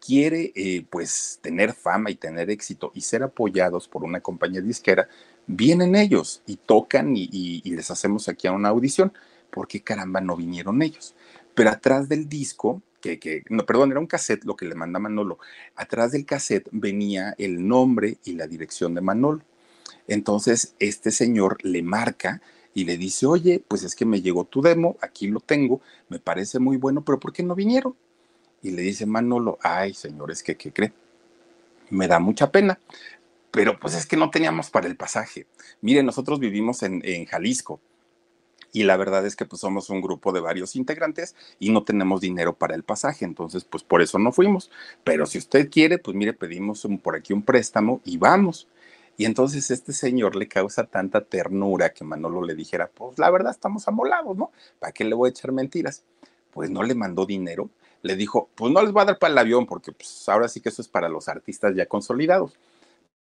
[0.00, 5.08] quiere eh, pues tener fama y tener éxito y ser apoyados por una compañía disquera,
[5.46, 9.12] vienen ellos y tocan y, les hacemos aquí una audición.
[9.50, 11.14] ¿Por qué caramba no vinieron ellos?
[11.58, 15.40] Pero atrás del disco, que, no, perdón, era un cassette lo que le manda Manolo,
[15.74, 19.42] atrás del cassette venía el nombre y la dirección de Manolo.
[20.06, 22.40] Entonces, este señor le marca
[22.74, 26.20] y le dice, oye, pues es que me llegó tu demo, aquí lo tengo, me
[26.20, 27.96] parece muy bueno, pero ¿por qué no vinieron?
[28.62, 30.92] Y le dice Manolo, ay, señores, ¿qué, qué cree?
[31.90, 32.78] Me da mucha pena,
[33.50, 35.48] pero pues es que no teníamos para el pasaje.
[35.80, 37.80] Miren, nosotros vivimos en, en Jalisco,
[38.72, 42.20] y la verdad es que pues somos un grupo de varios integrantes y no tenemos
[42.20, 44.70] dinero para el pasaje, entonces pues por eso no fuimos.
[45.04, 48.68] Pero si usted quiere, pues mire, pedimos por aquí un préstamo y vamos.
[49.16, 53.52] Y entonces este señor le causa tanta ternura que Manolo le dijera, pues la verdad
[53.52, 54.52] estamos amolados, ¿no?
[54.78, 56.04] ¿Para qué le voy a echar mentiras?
[56.52, 57.68] Pues no le mandó dinero,
[58.02, 60.60] le dijo, pues no les va a dar para el avión porque pues ahora sí
[60.60, 62.58] que eso es para los artistas ya consolidados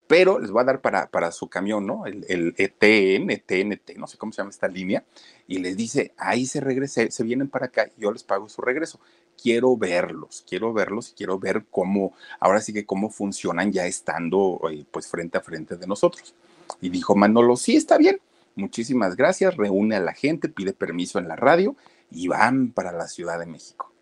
[0.08, 2.06] pero les voy a dar para, para su camión, ¿no?
[2.06, 5.04] El, el ETN, ETNT, no sé cómo se llama esta línea,
[5.48, 9.00] y les dice, ahí se regrese, se vienen para acá, yo les pago su regreso.
[9.42, 14.60] Quiero verlos, quiero verlos y quiero ver cómo, ahora sí que cómo funcionan ya estando
[14.72, 16.36] eh, pues frente a frente de nosotros.
[16.82, 18.20] Y dijo Manolo, sí, está bien,
[18.56, 21.76] muchísimas gracias, reúne a la gente, pide permiso en la radio
[22.12, 23.93] y van para la Ciudad de México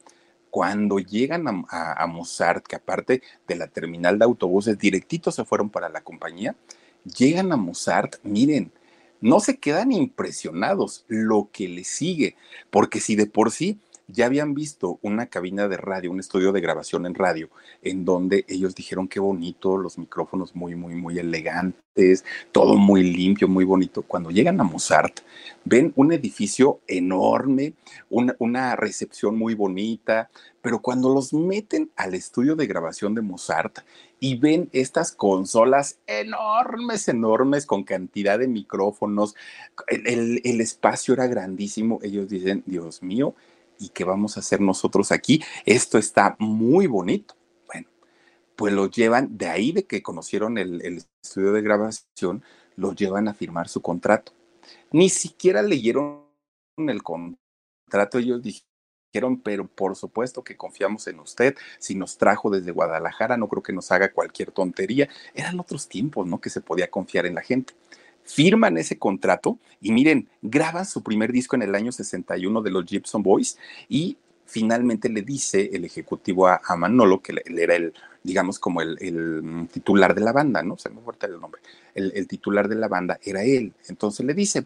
[0.52, 5.90] cuando llegan a, Mozart, que aparte de la terminal de autobuses, directitos se fueron para
[5.90, 6.56] la compañía,
[7.06, 8.72] llegan a Mozart, miren,
[9.22, 12.36] no se quedan impresionados lo que les sigue,
[12.70, 13.80] porque si de por sí
[14.12, 17.50] ya habían visto una cabina de radio, un estudio de grabación en radio,
[17.82, 23.48] en donde ellos dijeron qué bonito, los micrófonos muy, muy, muy elegantes, todo muy limpio,
[23.48, 24.02] muy bonito.
[24.02, 25.20] Cuando llegan a Mozart,
[25.66, 27.74] ven un edificio enorme,
[28.10, 30.30] una, recepción muy bonita,
[30.62, 33.80] pero cuando los meten al estudio de grabación de Mozart
[34.20, 39.36] y ven estas consolas enormes, enormes, con cantidad de micrófonos,
[39.88, 43.36] el espacio era grandísimo, ellos dicen, Dios mío,
[43.82, 45.44] ¿y qué vamos a hacer nosotros aquí?
[45.66, 47.36] Esto está muy bonito.
[47.66, 47.90] Bueno,
[48.56, 52.44] pues lo llevan, de ahí de que conocieron el, estudio de grabación,
[52.76, 54.34] lo llevan a firmar su contrato.
[54.92, 56.22] Ni siquiera leyeron
[56.78, 61.56] el contrato, ellos dijeron, pero por supuesto que confiamos en usted.
[61.80, 65.10] Si nos trajo desde Guadalajara, no creo que nos haga cualquier tontería.
[65.34, 66.40] Eran otros tiempos, ¿no?
[66.40, 67.74] Que se podía confiar en la gente
[68.24, 72.86] firman ese contrato y miren, graban su primer disco en el año 61 de los
[72.86, 73.58] Gibson Boys
[73.90, 74.18] y
[74.52, 80.14] finalmente le dice el ejecutivo a, Manolo, que él era el, digamos, como el, titular
[80.14, 80.78] de la banda, ¿no?
[80.78, 81.62] Se me fuerte el nombre.
[81.96, 83.74] El, titular de la banda era él.
[83.88, 84.66] Entonces le dice,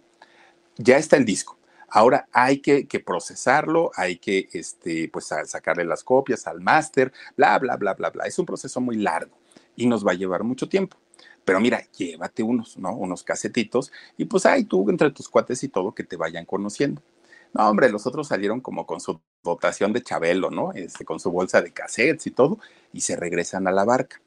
[0.77, 1.59] ya está el disco.
[1.87, 7.77] Ahora hay que, procesarlo, hay que este, pues, sacarle las copias al máster, bla, bla,
[7.77, 8.25] bla, bla, bla.
[8.25, 9.37] Es un proceso muy largo
[9.75, 10.97] y nos va a llevar mucho tiempo.
[11.45, 12.95] Pero mira, llévate unos, ¿no?
[12.95, 17.01] Unos casetitos y pues ahí tú entre tus cuates y todo que te vayan conociendo.
[17.53, 20.73] No, hombre, los otros salieron como con su dotación de Chabelo, ¿no?
[20.73, 22.59] Este, con su bolsa de cassettes y todo,
[22.91, 24.19] y se regresan a la barca.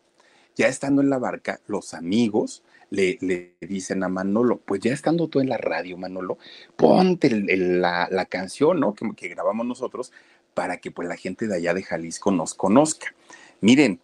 [0.57, 5.29] Ya estando en la barca, los amigos le, le, dicen a Manolo, pues ya estando
[5.29, 6.39] tú en la radio, Manolo,
[6.77, 8.95] ponte la, la, canción, ¿no?
[8.95, 10.13] Que, que, grabamos nosotros
[10.55, 13.15] para que pues la gente de allá de Jalisco nos conozca.
[13.61, 14.01] Miren,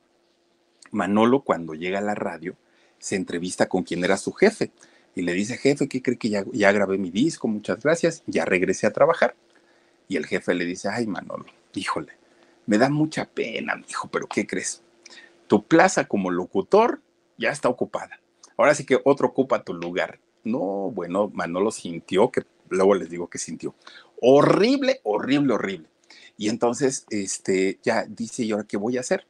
[0.91, 2.57] Manolo cuando llega a la radio
[3.05, 4.71] se entrevista con quien era su jefe
[5.15, 7.47] y le dice, jefe, ¿qué cree que ya, ya grabé mi disco?
[7.49, 9.37] Muchas gracias, ya regresé a trabajar.
[10.09, 12.15] Y el jefe le dice, ay Manolo, híjole,
[12.65, 14.83] me da mucha pena, hijo, pero ¿qué crees?
[15.49, 17.03] Tu plaza como locutor
[17.37, 18.21] ya está ocupada.
[18.57, 20.19] Ahora sí que otro ocupa tu lugar.
[20.43, 23.75] No, bueno, Manolo sintió, que luego les digo que sintió.
[24.23, 25.89] Horrible, horrible, horrible.
[26.39, 29.27] Y entonces, este, ya dice, ¿y ahora qué voy a hacer?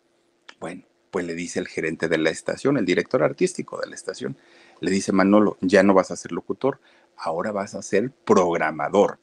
[0.60, 4.36] Bueno, pues le dice el gerente de la estación, el director artístico de la estación,
[4.80, 6.80] le dice, Manolo, ya no vas a ser locutor,
[7.16, 9.20] ahora vas a ser programador.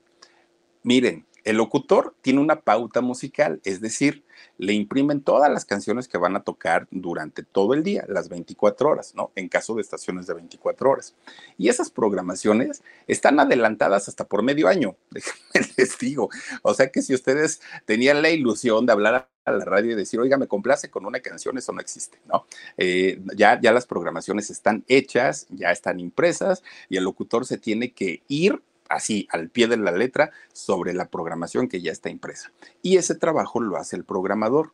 [0.83, 4.23] Miren, el locutor tiene una pauta musical, es decir,
[4.57, 8.89] le imprimen todas las canciones que van a tocar durante todo el día, las 24
[8.89, 9.33] horas, ¿no?
[9.35, 11.13] En caso de estaciones de 24 horas.
[11.57, 16.29] Y esas programaciones están adelantadas hasta por medio año, déjenme les digo.
[16.61, 20.19] O sea que si ustedes tenían la ilusión de hablar a la radio y decir,
[20.19, 22.45] oiga, me complace con una canción, eso no existe, ¿no?
[22.77, 27.91] Eh, ya, ya las programaciones están hechas, ya están impresas y el locutor se tiene
[27.91, 32.51] que ir así al pie de la letra sobre la programación que ya está impresa.
[32.81, 34.73] Y ese trabajo lo hace el programador.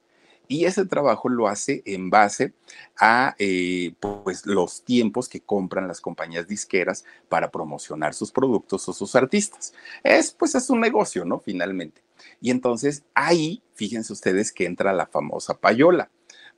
[0.50, 2.54] Y ese trabajo lo hace en base
[2.98, 8.94] a eh, pues, los tiempos que compran las compañías disqueras para promocionar sus productos o
[8.94, 9.74] sus artistas.
[10.04, 11.40] Es pues es un negocio, ¿no?
[11.40, 12.07] Finalmente.
[12.42, 16.10] Y entonces ahí, fíjense ustedes que entra la famosa payola.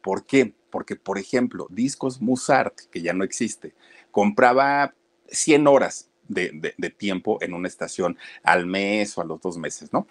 [0.02, 0.54] ¿Por qué?
[0.70, 3.74] Porque, por ejemplo, Discos Musart, que ya no existe,
[4.12, 4.94] compraba
[5.30, 10.08] 100 horas de, tiempo en una estación al mes o a los dos meses, ¿no?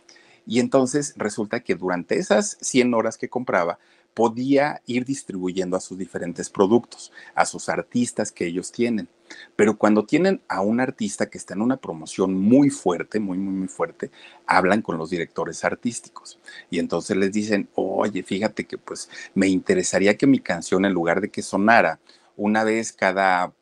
[0.46, 3.78] Y entonces resulta que durante esas 100 horas que compraba,
[4.14, 9.08] podía ir distribuyendo a sus diferentes productos, a sus artistas que ellos tienen.
[9.56, 13.54] Pero cuando tienen a un artista que está en una promoción muy fuerte, muy, muy,
[13.54, 14.10] muy fuerte,
[14.46, 16.38] hablan con los directores artísticos.
[16.70, 21.20] Y entonces les dicen, oye, fíjate que pues me interesaría que mi canción, en lugar
[21.20, 22.00] de que sonara
[22.36, 23.52] una vez cada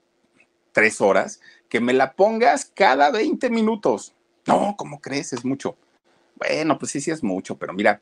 [0.73, 4.15] tres horas, que me la pongas cada 20 minutos.
[4.47, 5.33] No, ¿cómo crees?
[5.33, 5.77] Es mucho.
[6.37, 8.01] Bueno, pues sí, sí es mucho, pero mira,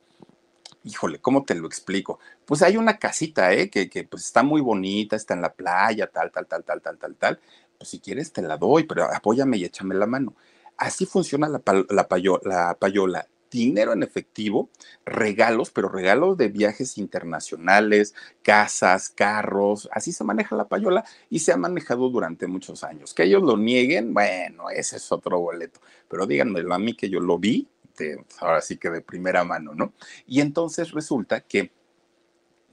[0.85, 2.19] híjole, ¿cómo te lo explico?
[2.45, 3.71] Pues hay una casita, ¿eh?
[3.71, 6.99] Que, que pues está muy bonita, está en la playa, tal, tal, tal, tal, tal,
[6.99, 7.41] tal, tal.
[7.79, 10.35] Pues si quieres te la doy, pero apóyame y échame la mano.
[10.77, 12.07] Así funciona la, la,
[12.45, 14.69] la payola dinero en efectivo,
[15.07, 21.53] regalos, pero regalos de viajes internacionales, casas, carros, así se maneja la payola y se
[21.53, 23.15] ha manejado durante muchos años.
[23.15, 27.21] Que ellos lo nieguen, bueno, ese es otro boleto, pero díganmelo a mí que yo
[27.21, 27.69] lo vi,
[28.41, 29.93] ahora sí que de primera mano, ¿no?
[30.27, 31.71] Y entonces resulta que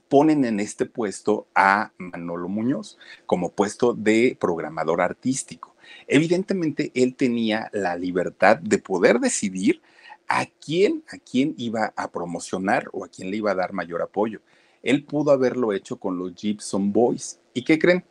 [0.08, 5.74] ponen en este puesto a Manolo Muñoz como puesto de programador artístico.
[6.06, 9.80] Evidentemente, él tenía la libertad de poder decidir
[10.28, 14.02] a quién, a quién iba a promocionar o a quién le iba a dar mayor
[14.02, 14.40] apoyo.
[14.82, 17.40] Él pudo haberlo hecho con los Gibson Boys.
[17.54, 18.04] ¿Y qué creen?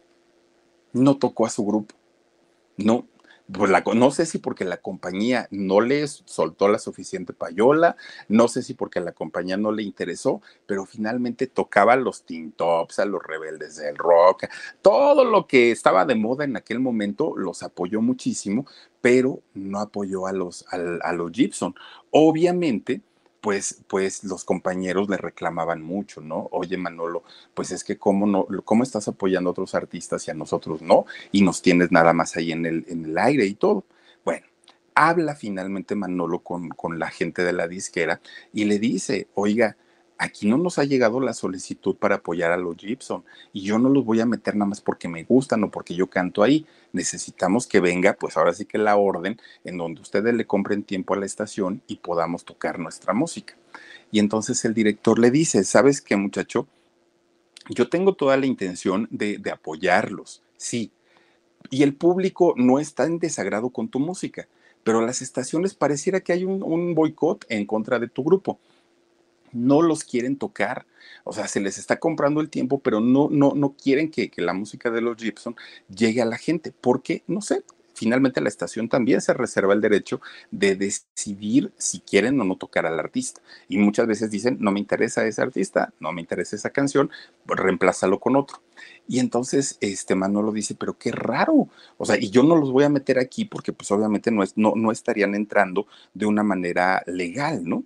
[0.93, 1.93] No tocó a su grupo.
[2.78, 3.06] No,
[3.53, 7.95] pues la, no sé si porque la compañía no le soltó la suficiente payola,
[8.27, 12.51] no sé si porque la compañía no le interesó, pero finalmente tocaba a los Teen
[12.51, 14.45] Tops, a los rebeldes del rock,
[14.81, 18.65] todo lo que estaba de moda en aquel momento los apoyó muchísimo,
[19.01, 21.75] pero no apoyó a los, a los Gibson.
[22.11, 23.01] Obviamente,
[23.41, 26.47] pues, pues los compañeros le reclamaban mucho, ¿no?
[26.51, 27.23] Oye, Manolo,
[27.54, 31.06] pues es que cómo no, cómo estás apoyando a otros artistas y a nosotros no,
[31.32, 33.84] y nos tienes nada más ahí en el, en el aire y todo.
[34.23, 34.45] Bueno,
[34.95, 38.21] habla finalmente Manolo con, con la gente de la disquera
[38.54, 39.75] y le dice, oiga,
[40.21, 43.89] aquí no nos ha llegado la solicitud para apoyar a los Gibson y yo no
[43.89, 46.67] los voy a meter nada más porque me gustan o porque yo canto ahí.
[46.93, 51.15] Necesitamos que venga, pues ahora sí que la orden en donde ustedes le compren tiempo
[51.15, 53.55] a la estación y podamos tocar nuestra música.
[54.12, 56.67] Y entonces el director le dice, ¿sabes qué muchacho?
[57.69, 60.91] Yo tengo toda la intención de, apoyarlos, sí.
[61.71, 64.47] Y el público no está en desagrado con tu música,
[64.84, 68.60] pero las estaciones pareciera que hay un, un boicot en contra de tu grupo
[69.53, 70.85] no los quieren tocar.
[71.23, 74.41] O sea, se les está comprando el tiempo, pero no, no, no quieren que, que
[74.41, 75.55] la música de los Gibson
[75.89, 76.71] llegue a la gente.
[76.71, 77.63] porque No sé.
[77.93, 82.87] Finalmente la estación también se reserva el derecho de decidir si quieren o no tocar
[82.87, 83.41] al artista.
[83.67, 87.11] Y muchas veces dicen, no me interesa ese artista, no me interesa esa canción,
[87.45, 88.62] pues reemplázalo con otro.
[89.08, 91.67] Y entonces este Manolo dice, pero qué raro.
[91.97, 94.58] O sea, y yo no los voy a meter aquí porque pues obviamente no, es,
[94.58, 97.83] no, no estarían entrando de una manera legal, ¿no?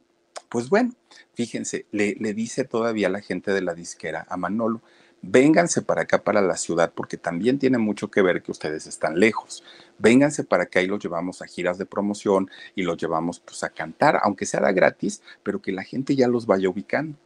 [0.50, 0.94] Pues bueno,
[1.36, 4.82] fíjense, le, dice todavía la gente de la disquera a Manolo,
[5.22, 9.20] vénganse para acá, para la ciudad, porque también tiene mucho que ver que ustedes están
[9.20, 9.64] lejos.
[9.98, 13.70] Vénganse para acá y los llevamos a giras de promoción y los llevamos pues a
[13.70, 17.18] cantar, aunque sea gratis, pero que la gente ya los vaya ubicando.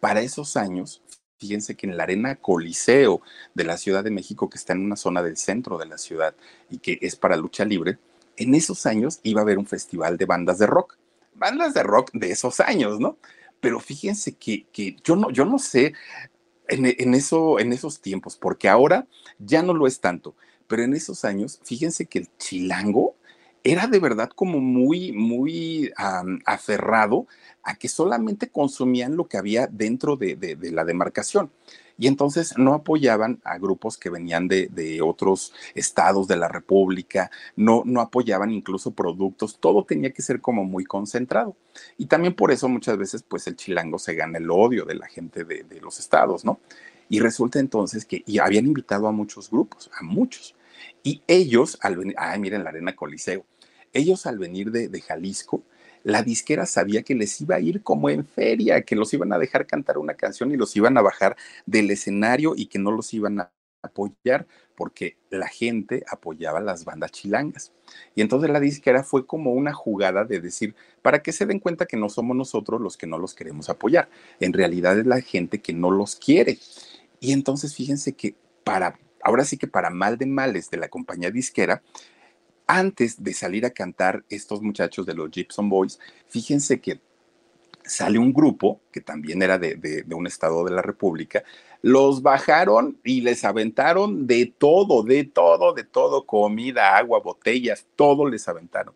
[0.00, 1.02] Para esos años,
[1.38, 3.22] fíjense que en la Arena Coliseo
[3.54, 6.34] de la Ciudad de México, que está en una zona del centro de la ciudad
[6.70, 7.98] y que es para lucha libre,
[8.36, 10.98] en esos años iba a haber un festival de bandas de rock.
[11.34, 13.18] Bandas de rock de esos años, ¿no?
[13.60, 15.94] Pero fíjense que, que yo, no, yo no sé
[16.68, 19.06] en, eso, en esos tiempos, porque ahora
[19.38, 20.34] ya no lo es tanto,
[20.66, 23.14] pero en esos años, fíjense que el chilango
[23.62, 25.92] era de verdad como muy, muy
[26.44, 27.26] aferrado
[27.62, 31.50] a que solamente consumían lo que había dentro de la demarcación
[31.98, 37.82] y entonces no apoyaban a grupos que venían de, otros estados de la República, no,
[37.84, 41.56] no apoyaban incluso productos, todo tenía que ser como muy concentrado.
[41.96, 45.06] Y también por eso muchas veces pues el chilango se gana el odio de la
[45.06, 46.58] gente de, los estados, ¿no?
[47.08, 50.54] Y resulta entonces que y habían invitado a muchos grupos, a muchos.
[51.02, 53.44] Y ellos, al venir, ay, miren la Arena Coliseo,
[53.92, 55.62] ellos al venir de, de Jalisco,
[56.06, 59.40] la disquera sabía que les iba a ir como en feria, que los iban a
[59.40, 61.36] dejar cantar una canción y los iban a bajar
[61.66, 63.52] del escenario y que no los iban a
[63.82, 64.46] apoyar
[64.76, 67.72] porque la gente apoyaba las bandas chilangas.
[68.14, 71.86] Y entonces la disquera fue como una jugada de decir, para que se den cuenta
[71.86, 75.60] que no somos nosotros los que no los queremos apoyar, en realidad es la gente
[75.60, 76.58] que no los quiere.
[77.18, 81.32] Y entonces fíjense que para, ahora sí que para mal de males de la compañía
[81.32, 81.82] disquera,
[82.66, 87.00] antes de salir a cantar estos muchachos de los Gibson Boys, fíjense que
[87.84, 91.44] sale un grupo que también era de, un estado de la República,
[91.82, 98.28] los bajaron y les aventaron de todo, de todo, de todo, comida, agua, botellas, todo
[98.28, 98.94] les aventaron.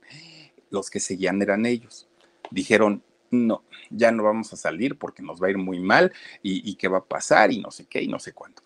[0.71, 2.09] Los que seguían eran ellos.
[2.51, 6.13] Dijeron, no, ya no vamos a salir porque nos va a ir muy mal
[6.43, 8.63] y, y qué va a pasar y no sé qué y no sé cuánto.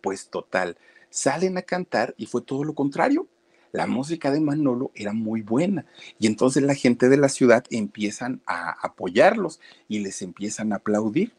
[0.00, 0.78] Pues total,
[1.10, 3.26] salen a cantar y fue todo lo contrario
[3.72, 5.84] la música de Manolo era muy buena.
[6.18, 11.32] Y entonces la gente de la ciudad empiezan a apoyarlos y les empiezan a aplaudir.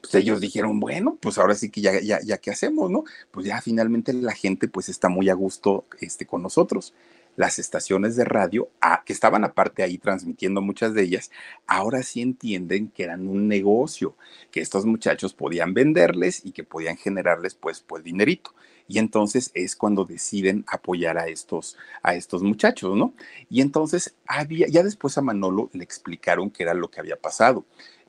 [0.00, 3.04] Pues ellos dijeron, bueno, pues ahora sí que ya, ya, ya qué hacemos, ¿no?
[3.30, 6.92] Pues ya finalmente la gente pues está muy a gusto este, con nosotros.
[7.36, 8.68] Las estaciones de radio,
[9.06, 11.30] que estaban aparte ahí transmitiendo muchas de ellas,
[11.66, 14.14] ahora sí entienden que eran un negocio,
[14.52, 18.54] que estos muchachos podían venderles y que podían generarles pues, pues dinerito
[18.86, 23.14] y entonces es cuando deciden apoyar a estos, a estos muchachos, ¿no?
[23.48, 27.64] Y entonces había, ya después a Manolo le explicaron qué era lo que había pasado.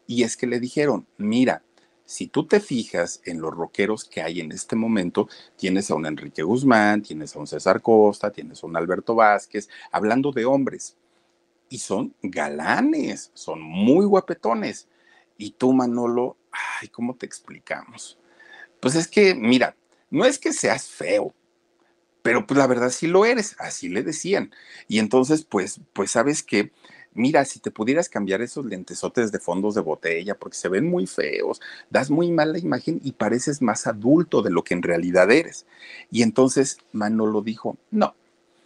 [0.06, 1.64] Y es que le dijeron, mira,
[2.06, 6.06] si tú te fijas en los rockeros que hay en este momento, tienes a un
[6.06, 10.98] Enrique Guzmán, tienes a un César Costa, tienes a un Alberto Vázquez, hablando de hombres.
[11.70, 14.88] Y son galanes, son muy guapetones.
[15.38, 18.20] Y tú, Manolo, ay, ¿cómo te explicamos?
[18.80, 19.76] Pues es que, mira,
[20.16, 21.34] no es que seas feo,
[22.22, 24.50] pero pues la verdad sí lo eres, así le decían.
[24.88, 26.72] Y entonces, pues, pues sabes que,
[27.14, 31.06] mira, si te pudieras cambiar esos lentesotes de fondos de botella, porque se ven muy
[31.06, 31.60] feos,
[31.90, 35.66] das muy mala imagen y pareces más adulto de lo que en realidad eres.
[36.10, 38.16] Y entonces Manolo dijo, no.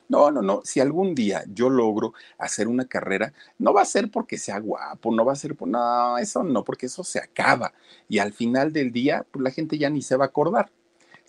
[0.08, 0.62] No, no, no.
[0.64, 5.14] Si algún día yo logro hacer una carrera, no va a ser porque sea guapo,
[5.14, 5.68] no va a ser por.
[5.68, 7.74] No, eso no, porque eso se acaba.
[8.08, 10.72] Y al final del día, pues la gente ya ni se va a acordar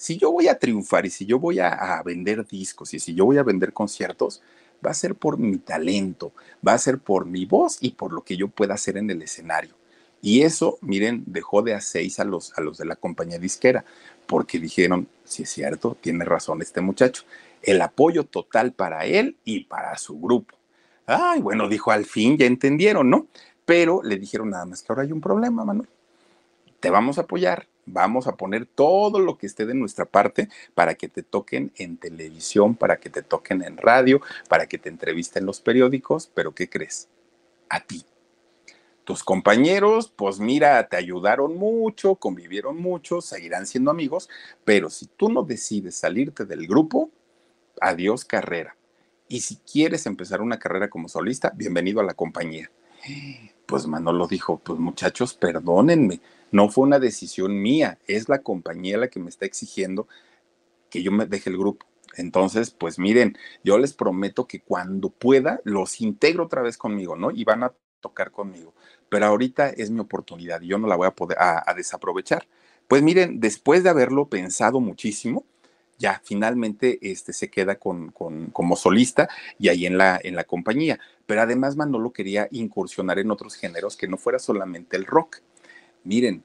[0.01, 3.27] si yo voy a triunfar y si yo voy a, vender discos y si yo
[3.27, 4.41] voy a vender conciertos,
[4.85, 6.33] va a ser por mi talento,
[6.67, 9.21] va a ser por mi voz y por lo que yo pueda hacer en el
[9.21, 9.75] escenario.
[10.23, 13.85] Y eso, miren, dejó de a seis a los, a los de la compañía disquera,
[14.27, 17.25] porque dijeron, si es cierto, tiene razón este muchacho,
[17.61, 20.57] el apoyo total para él y para su grupo.
[21.05, 23.27] Ay, bueno, dijo, al fin ya entendieron, ¿no?
[23.67, 25.91] Pero le dijeron nada más que ahora hay un problema, Manuel.
[26.81, 30.95] Te vamos a apoyar, Vamos a poner todo lo que esté de nuestra parte para
[30.95, 35.47] que te toquen en televisión, para que te toquen en radio, para que te entrevisten
[35.47, 37.09] los periódicos, pero ¿qué crees?
[37.69, 38.05] A ti.
[39.05, 44.29] Tus compañeros, pues mira, te ayudaron mucho, convivieron mucho, seguirán siendo amigos,
[44.65, 47.11] pero si tú no decides salirte del grupo,
[47.81, 48.77] adiós carrera.
[49.27, 52.71] Y si quieres empezar una carrera como solista, bienvenido a la compañía.
[53.71, 59.07] Pues Manolo dijo, pues muchachos, perdónenme, no fue una decisión mía, es la compañía la
[59.07, 60.09] que me está exigiendo
[60.91, 61.87] que yo me deje el grupo.
[62.17, 67.31] Entonces, pues miren, yo les prometo que cuando pueda los integro otra vez conmigo, ¿no?
[67.31, 68.75] Y van a tocar conmigo.
[69.09, 72.49] Pero ahorita es mi oportunidad y yo no la voy a poder a, desaprovechar.
[72.89, 75.45] Pues miren, después de haberlo pensado muchísimo,
[76.01, 79.29] ya finalmente este, se queda con, como solista
[79.59, 80.99] y ahí en la, en la compañía.
[81.27, 85.37] Pero además Manolo quería incursionar en otros géneros que no fuera solamente el rock.
[86.03, 86.43] Miren,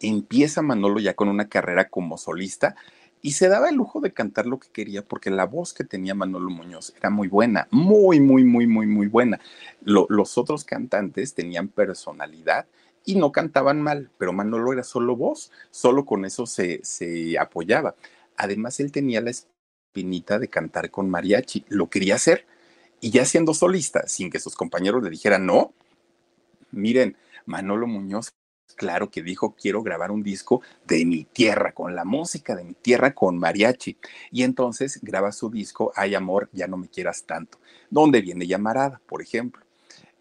[0.00, 2.76] empieza Manolo ya con una carrera como solista
[3.22, 6.14] y se daba el lujo de cantar lo que quería porque la voz que tenía
[6.14, 9.40] Manolo Muñoz era muy buena, muy, muy, muy, muy, muy buena.
[9.82, 12.66] los otros cantantes tenían personalidad
[13.06, 17.94] y no cantaban mal, pero Manolo era solo voz, solo con eso se, se apoyaba.
[18.40, 22.46] Además, él tenía la espinita de cantar con mariachi, lo quería hacer
[22.98, 25.74] y ya siendo solista, sin que sus compañeros le dijeran no,
[26.70, 28.32] miren, Manolo Muñoz
[28.76, 32.72] claro que dijo, quiero grabar un disco de mi tierra, con la música de mi
[32.72, 33.98] tierra, con mariachi.
[34.30, 37.58] Y entonces graba su disco, Ay amor, ya no me quieras tanto,
[37.90, 39.66] donde viene Llamarada, por ejemplo.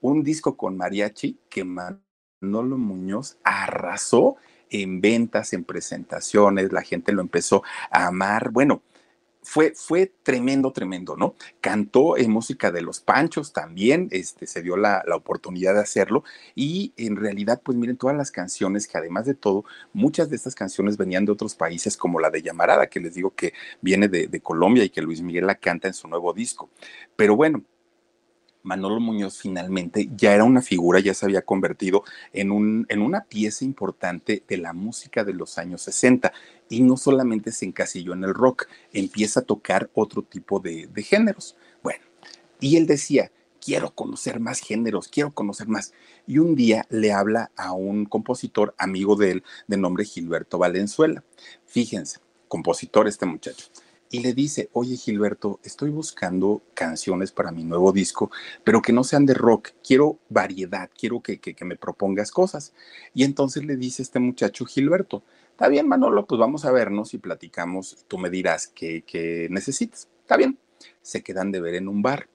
[0.02, 4.36] Un disco con mariachi que Manolo Muñoz arrasó
[4.70, 8.52] en ventas, en presentaciones, la gente lo empezó a amar.
[8.52, 8.82] Bueno,
[9.42, 11.36] fue, fue tremendo, tremendo, ¿no?
[11.62, 16.24] Cantó en música de los Panchos también, este, se dio la, oportunidad de hacerlo
[16.56, 20.56] y en realidad, pues miren, todas las canciones que además de todo, muchas de estas
[20.56, 24.28] canciones venían de otros países como la de Llamarada, que les digo que viene de,
[24.28, 26.70] de Colombia y que Luis Miguel la canta en su nuevo disco.
[27.16, 27.64] Pero bueno,
[28.64, 32.03] Manolo Muñoz finalmente ya era una figura, ya se había convertido
[32.34, 36.34] en, un, en una pieza importante de la música de los años 60
[36.70, 41.03] y no solamente se encasilló en el rock, empieza a tocar otro tipo de, de
[41.03, 41.55] géneros.
[41.82, 42.03] Bueno,
[42.60, 43.32] y él decía,
[43.62, 45.93] quiero conocer más géneros, quiero conocer más.
[46.28, 51.24] Y un día le habla a un compositor amigo de él de nombre Gilberto Valenzuela.
[51.66, 53.68] Fíjense, compositor este muchacho
[54.12, 58.32] y le dice, oye Gilberto, estoy buscando canciones para mi nuevo disco,
[58.64, 62.74] pero que no sean de rock, quiero variedad, quiero que, que, me propongas cosas.
[63.14, 67.20] Y entonces le dice este muchacho Gilberto, está bien Manolo, pues vamos a vernos y
[67.20, 70.07] platicamos, tú me dirás qué, qué necesitas.
[70.22, 70.57] Está bien,
[71.01, 72.28] se quedan de ver en un bar.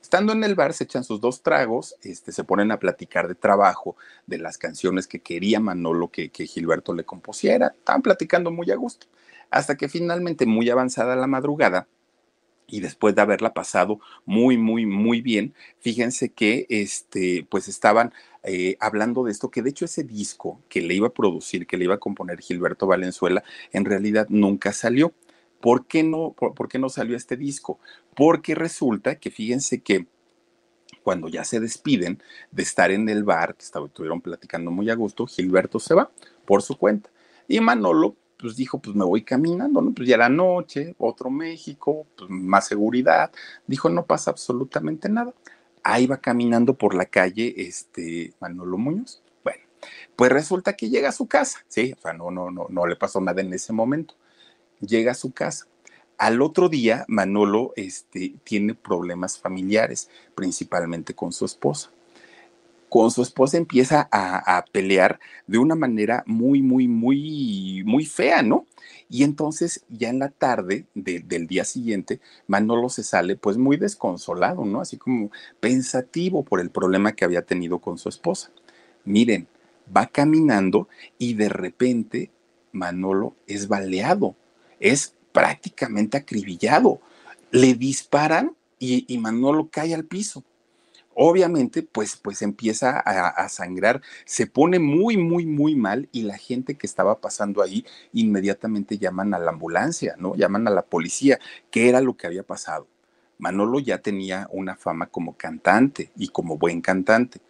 [0.00, 3.36] Estando en el bar, se echan sus dos tragos, este, se ponen a platicar de
[3.36, 3.94] trabajo,
[4.26, 7.68] de las canciones que quería Manolo que, que Gilberto le compusiera.
[7.68, 9.06] Estaban platicando muy a gusto
[9.52, 11.86] hasta que finalmente muy avanzada la madrugada,
[12.66, 18.76] y después de haberla pasado muy, muy, muy bien, fíjense que este, pues estaban eh,
[18.80, 21.84] hablando de esto, que de hecho ese disco que le iba a producir, que le
[21.84, 25.12] iba a componer Gilberto Valenzuela, en realidad nunca salió.
[25.60, 27.78] ¿Por qué no, por qué no salió este disco?
[28.16, 30.06] Porque resulta que fíjense que
[31.02, 35.26] cuando ya se despiden de estar en el bar, que estuvieron platicando muy a gusto,
[35.26, 36.10] Gilberto se va
[36.46, 37.10] por su cuenta.
[37.48, 39.94] Y Manolo pues dijo, pues me voy caminando, ¿no?
[39.94, 43.30] Pues ya era noche, otro México, pues más seguridad.
[43.68, 45.32] Dijo, no pasa absolutamente nada.
[45.84, 49.22] Ahí va caminando por la calle, este, Manolo Muñoz.
[49.44, 49.62] Bueno,
[50.16, 52.96] pues resulta que llega a su casa, sí, o sea, no, no, no, no le
[52.96, 54.14] pasó nada en ese momento.
[54.80, 55.66] Llega a su casa.
[56.18, 61.90] Al otro día, Manolo este, tiene problemas familiares, principalmente con su esposa
[62.92, 68.66] con su esposa empieza a, pelear de una manera muy, muy, muy, muy fea, ¿no?
[69.08, 74.66] Y entonces ya en la tarde del día siguiente, Manolo se sale pues muy desconsolado,
[74.66, 74.82] ¿no?
[74.82, 78.50] Así como pensativo por el problema que había tenido con su esposa.
[79.06, 79.48] Miren,
[79.96, 80.86] va caminando
[81.16, 82.30] y de repente
[82.72, 84.36] Manolo es baleado,
[84.80, 87.00] es prácticamente acribillado.
[87.52, 90.44] Le disparan y, y Manolo cae al piso
[91.14, 96.76] obviamente, pues, pues empieza a, sangrar, se pone muy, muy, muy mal y la gente
[96.76, 100.34] que estaba pasando ahí inmediatamente llaman a la ambulancia, ¿no?
[100.34, 101.38] Llaman a la policía,
[101.70, 102.86] ¿qué era lo que había pasado?
[103.38, 107.40] Manolo ya tenía una fama como cantante y como buen cantante.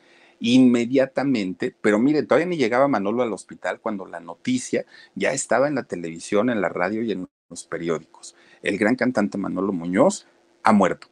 [0.40, 5.74] Inmediatamente, pero mire, todavía ni llegaba Manolo al hospital cuando la noticia ya estaba en
[5.74, 8.34] la televisión, en la radio y en los periódicos.
[8.62, 10.26] El gran cantante Manolo Muñoz
[10.62, 11.08] ha muerto.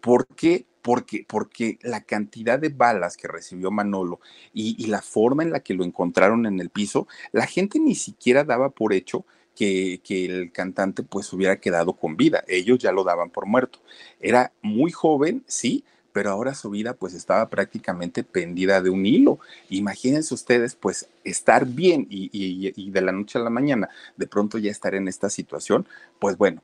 [0.00, 0.66] ¿Por qué?
[0.82, 4.20] Porque, porque la cantidad de balas que recibió Manolo
[4.52, 8.44] y, la forma en la que lo encontraron en el piso, la gente ni siquiera
[8.44, 9.24] daba por hecho
[9.54, 12.44] que, el cantante pues hubiera quedado con vida.
[12.48, 13.80] Ellos ya lo daban por muerto.
[14.20, 19.38] Era muy joven, sí, pero ahora su vida pues estaba prácticamente pendida de un hilo.
[19.68, 24.58] Imagínense ustedes pues estar bien y, y de la noche a la mañana de pronto
[24.58, 25.86] ya estar en esta situación,
[26.18, 26.62] pues bueno,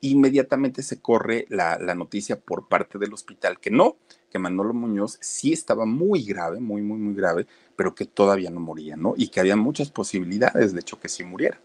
[0.00, 3.96] inmediatamente se corre la, noticia por parte del hospital que no,
[4.30, 7.46] que Manolo Muñoz sí estaba muy grave, muy, muy, muy grave,
[7.76, 9.14] pero que todavía no moría, ¿no?
[9.16, 11.60] Y que había muchas posibilidades, de hecho, que sí muriera.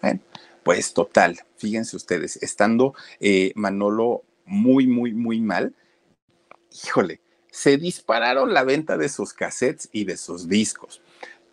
[0.00, 0.20] Bueno,
[0.62, 5.74] pues total, fíjense ustedes, estando eh, Manolo muy, muy, muy mal,
[6.84, 7.20] híjole,
[7.50, 11.00] se dispararon la venta de sus cassettes y de sus discos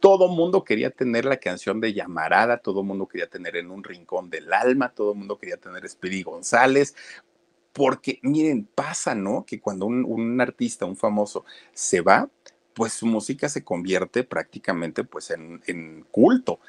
[0.05, 4.29] todo mundo quería tener la canción de Llamarada, todo mundo quería tener en un rincón
[4.29, 6.93] del alma, todo mundo quería tener Speedy González,
[7.73, 9.47] porque miren, pasa, ¿no?
[9.47, 11.43] Que cuando un, artista, un famoso,
[11.73, 12.29] se va,
[12.75, 16.59] pues su música se convierte prácticamente pues en culto.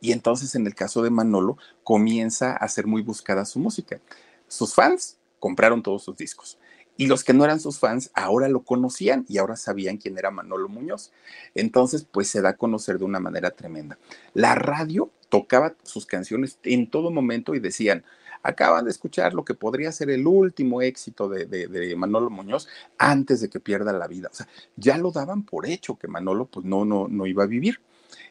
[0.00, 4.00] Y entonces en el caso de Manolo comienza a ser muy buscada su música.
[4.48, 6.56] Sus fans compraron todos sus discos.
[6.96, 10.30] Y los que no eran sus fans ahora lo conocían y ahora sabían quién era
[10.30, 11.12] Manolo Muñoz.
[11.54, 13.98] Entonces, pues se da a conocer de una manera tremenda.
[14.34, 18.04] La radio tocaba sus canciones en todo momento y decían,
[18.42, 23.50] acaban de escuchar lo que podría ser el último éxito de, Manolo Muñoz antes de
[23.50, 24.28] que pierda la vida.
[24.32, 27.48] O sea, ya lo daban por hecho que Manolo pues no, no, no iba a
[27.48, 27.80] vivir.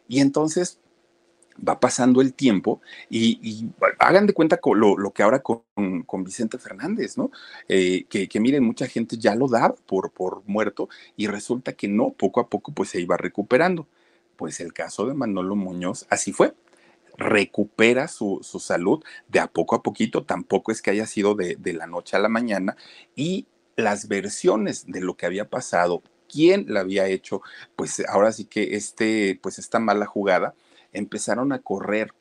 [0.07, 0.79] Y entonces
[1.57, 5.63] va pasando el tiempo y, hagan de cuenta lo, lo que ahora con,
[6.23, 7.31] Vicente Fernández, ¿no?
[7.67, 12.11] Eh, que, miren, mucha gente ya lo da por, por muerto y resulta que no,
[12.11, 13.87] poco a poco pues se iba recuperando.
[14.35, 16.53] Pues el caso de Manolo Muñoz así fue
[17.17, 21.87] recupera su, salud de a poco a poquito, tampoco es que haya sido de, la
[21.87, 22.75] noche a la mañana,
[23.15, 27.41] y las versiones de lo que había pasado, quién la había hecho,
[27.75, 30.55] pues ahora sí que este, pues esta mala jugada,
[30.95, 32.13] empezaron a correr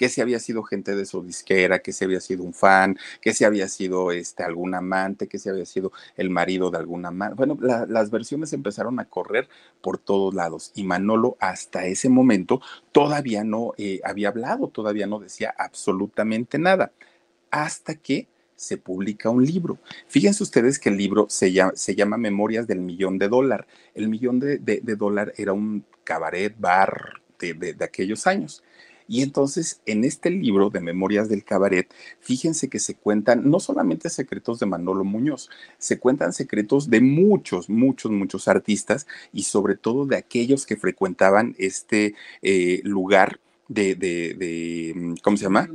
[0.00, 3.34] que si había sido gente de su disquera, que si había sido un fan, que
[3.34, 7.34] si había sido este, algún amante, que si había sido el marido de alguna amante.
[7.34, 9.50] Bueno, las versiones empezaron a correr
[9.82, 12.62] por todos lados y Manolo hasta ese momento
[12.92, 16.92] todavía no eh, había hablado, todavía no decía absolutamente nada,
[17.50, 18.26] hasta que
[18.56, 19.80] se publica un libro.
[20.08, 23.66] Fíjense ustedes que el libro se llama, se llama Memorias del Millón de Dólar.
[23.94, 28.62] El millón de, de, dólar era un cabaret, bar de, de aquellos años.
[29.10, 34.08] Y entonces, en este libro de Memorias del Cabaret, fíjense que se cuentan no solamente
[34.08, 40.06] secretos de Manolo Muñoz, se cuentan secretos de muchos, muchos, muchos artistas y sobre todo
[40.06, 45.68] de aquellos que frecuentaban este eh, lugar de, de, ¿cómo se llama?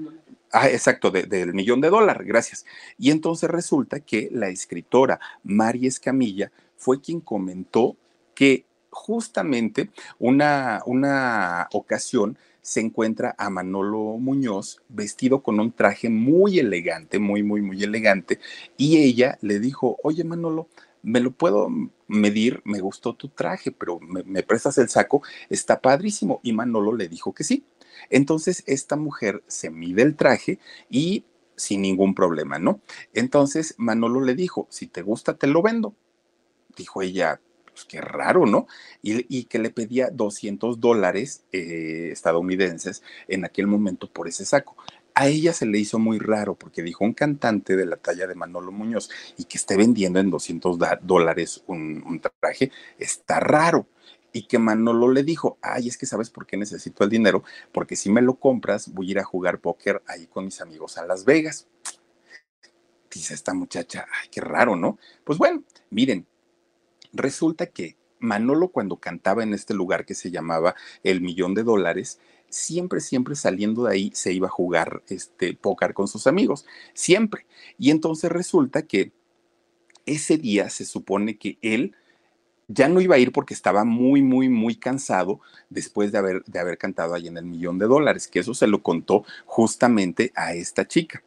[0.53, 2.66] Ah, exacto, del millón de dólares, gracias.
[2.97, 7.97] Y entonces resulta que la escritora María Escamilla fue quien comentó
[8.34, 8.63] que
[8.96, 9.89] justamente
[10.20, 17.43] una, una ocasión se encuentra a Manolo Muñoz vestido con un traje muy elegante, muy,
[17.43, 18.39] muy, muy elegante,
[18.78, 20.68] y ella le dijo, oye Manolo,
[21.04, 21.70] me lo puedo
[22.08, 26.39] medir, me gustó tu traje, pero me, prestas el saco, está padrísimo.
[26.41, 27.64] Y Manolo le dijo que sí.
[28.10, 30.58] Entonces esta mujer se mide el traje
[30.89, 31.26] y
[31.56, 32.82] sin ningún problema, ¿no?
[33.14, 35.93] Entonces Manolo le dijo, si te gusta, te lo vendo.
[36.76, 37.39] Dijo ella,
[37.76, 38.67] pues qué raro, ¿no?
[39.01, 44.78] Y, que le pedía 200 dólares eh, estadounidenses en aquel momento por ese saco.
[45.13, 48.36] A ella se le hizo muy raro porque dijo un cantante de la talla de
[48.36, 53.88] Manolo Muñoz y que esté vendiendo en 200 dólares un, un traje, está raro
[54.32, 57.97] y que Manolo le dijo, ay, es que sabes por qué necesito el dinero, porque
[57.97, 61.05] si me lo compras voy a ir a jugar póker ahí con mis amigos a
[61.05, 61.67] Las Vegas.
[63.09, 64.97] Dice esta muchacha, ay, qué raro, ¿no?
[65.23, 66.28] Pues bueno, miren,
[67.16, 72.20] Resulta que Manolo cuando cantaba en este lugar que se llamaba El Millón de Dólares,
[72.49, 77.45] siempre, siempre saliendo de ahí se iba a jugar este póker con sus amigos, siempre.
[77.78, 79.13] Y entonces resulta que
[80.05, 81.95] ese día se supone que él
[82.68, 85.39] ya no iba a ir porque estaba muy, muy, muy cansado
[85.70, 88.68] después de haber, de haber cantado ahí en el millón de dólares, que eso se
[88.68, 91.24] lo contó justamente a esta chica.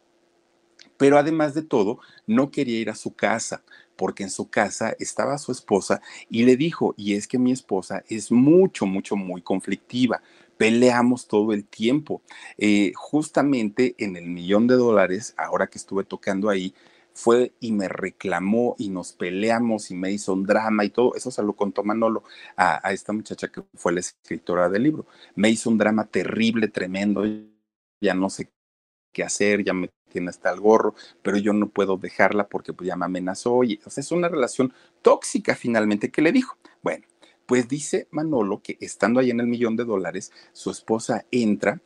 [0.97, 3.63] Pero además de todo, no quería ir a su casa
[3.99, 8.01] porque en su casa estaba su esposa y le dijo, y es que mi esposa
[8.07, 10.21] es mucho, mucho, muy conflictiva,
[10.55, 12.21] peleamos todo el tiempo.
[12.57, 16.73] Eh, justamente en el millón de dólares, ahora que estuve tocando ahí,
[17.13, 21.13] fue y me reclamó y nos peleamos y me hizo un drama y todo.
[21.15, 22.23] Eso se lo contó Manolo
[22.55, 25.07] a, a esta muchacha que fue la escritora del libro.
[25.35, 27.25] Me hizo un drama terrible, tremendo.
[27.99, 28.49] Ya no sé
[29.11, 32.87] qué hacer, ya me tiene hasta el gorro, pero yo no puedo dejarla porque pues
[32.87, 33.63] ya me amenazó.
[33.63, 36.57] Y, o es una relación tóxica finalmente que le dijo.
[36.81, 37.05] Bueno,
[37.45, 41.81] pues dice Manolo que estando ahí en el millón de dólares, su esposa entra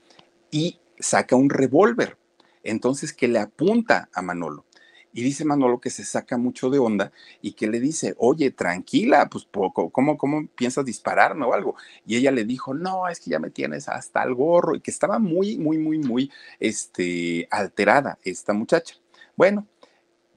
[0.51, 2.17] y saca un revólver.
[2.63, 4.65] Entonces que le apunta a Manolo.
[5.13, 7.11] Y dice Manolo que se saca mucho de onda
[7.41, 11.75] y que le dice, oye, tranquila, pues poco, ¿cómo, ¿cómo piensas dispararme o algo?
[12.05, 14.89] Y ella le dijo, no, es que ya me tienes hasta el gorro y que
[14.89, 18.95] estaba muy, muy, muy, muy este, alterada esta muchacha.
[19.35, 19.67] Bueno,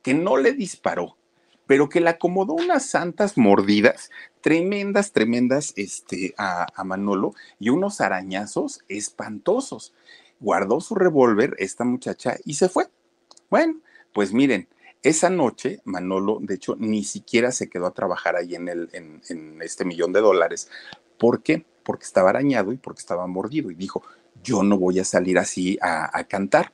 [0.02, 1.16] que no le disparó,
[1.66, 4.10] pero que le acomodó unas santas mordidas
[4.42, 9.94] tremendas, tremendas este, a, a Manolo y unos arañazos espantosos.
[10.38, 12.88] Guardó su revólver esta muchacha y se fue.
[13.48, 13.80] Bueno,
[14.16, 14.66] pues miren,
[15.02, 19.60] esa noche Manolo, de hecho, ni siquiera se quedó a trabajar ahí en, el, en,
[19.60, 20.70] este millón de dólares.
[21.18, 21.66] ¿Por qué?
[21.82, 24.02] Porque estaba arañado y porque estaba mordido y dijo,
[24.42, 26.72] yo no voy a salir así a, cantar.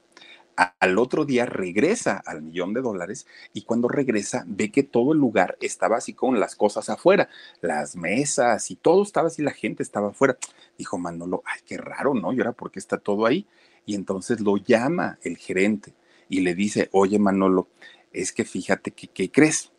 [0.55, 5.19] al otro día regresa al millón de dólares y cuando regresa ve que todo el
[5.19, 7.29] lugar estaba así con las cosas afuera,
[7.61, 10.39] las mesas y todo estaba así, la gente estaba afuera.
[10.79, 12.33] Dijo Manolo, ay, qué raro, ¿no?
[12.33, 13.49] Y ahora, ¿por qué está todo ahí?
[13.85, 15.93] Y entonces lo llama el gerente
[16.29, 17.69] y le dice, oye Manolo,
[18.13, 19.73] es que fíjate que, ¿qué crees?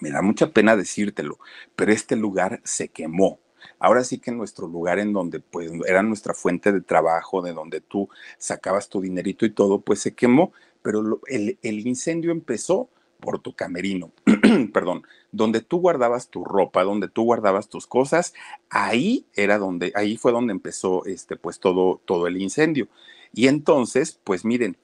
[0.00, 1.38] Me da mucha pena decírtelo,
[1.76, 3.38] pero este lugar se quemó
[3.78, 7.80] Ahora sí que nuestro lugar en donde pues era nuestra fuente de trabajo, de donde
[7.80, 12.88] tú sacabas tu dinerito y todo, pues se quemó, pero el, el incendio empezó
[13.20, 14.12] por tu camerino,
[14.72, 18.32] perdón, donde tú guardabas tu ropa, donde tú guardabas tus cosas,
[18.70, 22.88] ahí era donde, ahí fue donde empezó este, pues todo, todo el incendio.
[23.32, 24.76] Y entonces, pues miren,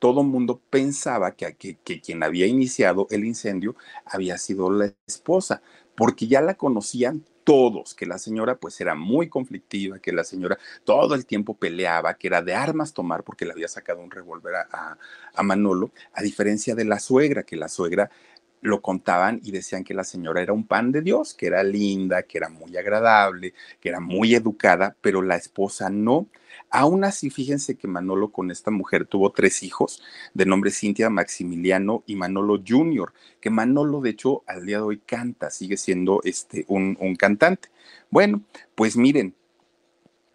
[0.00, 5.62] todo el mundo pensaba que, quien había iniciado el incendio había sido la esposa,
[5.94, 10.58] porque ya la conocían todos, que la señora pues era muy conflictiva, que la señora
[10.84, 14.54] todo el tiempo peleaba, que era de armas tomar porque le había sacado un revólver
[14.54, 18.10] a, Manolo, a diferencia de la suegra, que la suegra
[18.60, 22.22] lo contaban y decían que la señora era un pan de Dios, que era linda,
[22.22, 26.26] que era muy agradable, que era muy educada, pero la esposa no.
[26.68, 30.02] Aún así, fíjense que Manolo con esta mujer tuvo tres hijos,
[30.34, 34.98] de nombre Cintia, Maximiliano y Manolo Jr., que Manolo, de hecho, al día de hoy
[34.98, 37.70] canta, sigue siendo este, un, cantante.
[38.10, 38.42] Bueno,
[38.74, 39.34] pues miren,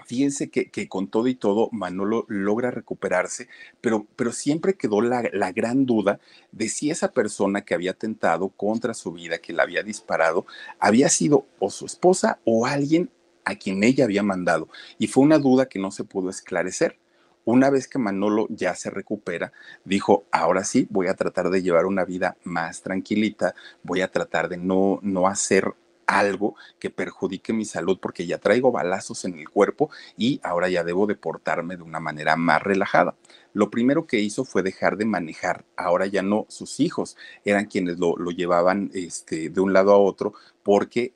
[0.06, 3.48] fíjense que, con todo y todo Manolo logra recuperarse,
[3.82, 6.20] pero, pero siempre quedó la, la, gran duda
[6.52, 10.46] de si esa persona que había tentado contra su vida, que la había disparado,
[10.80, 13.10] había sido o su esposa o alguien
[13.46, 14.70] a quien ella había mandado.
[14.98, 16.98] Y fue una duda que no se pudo esclarecer.
[17.46, 19.54] Una vez que Manolo ya se recupera,
[19.84, 23.54] dijo, ahora sí, voy a tratar de llevar una vida más tranquilita,
[23.84, 25.76] voy a tratar de no, no hacer
[26.08, 30.84] algo que perjudique mi salud porque ya traigo balazos en el cuerpo y ahora ya
[30.84, 33.16] debo de portarme de una manera más relajada.
[33.54, 35.66] Lo primero que hizo fue dejar de manejar.
[35.78, 39.98] Ahora ya no sus hijos eran quienes lo, lo llevaban este, de un lado a
[39.98, 40.34] otro
[40.64, 41.14] porque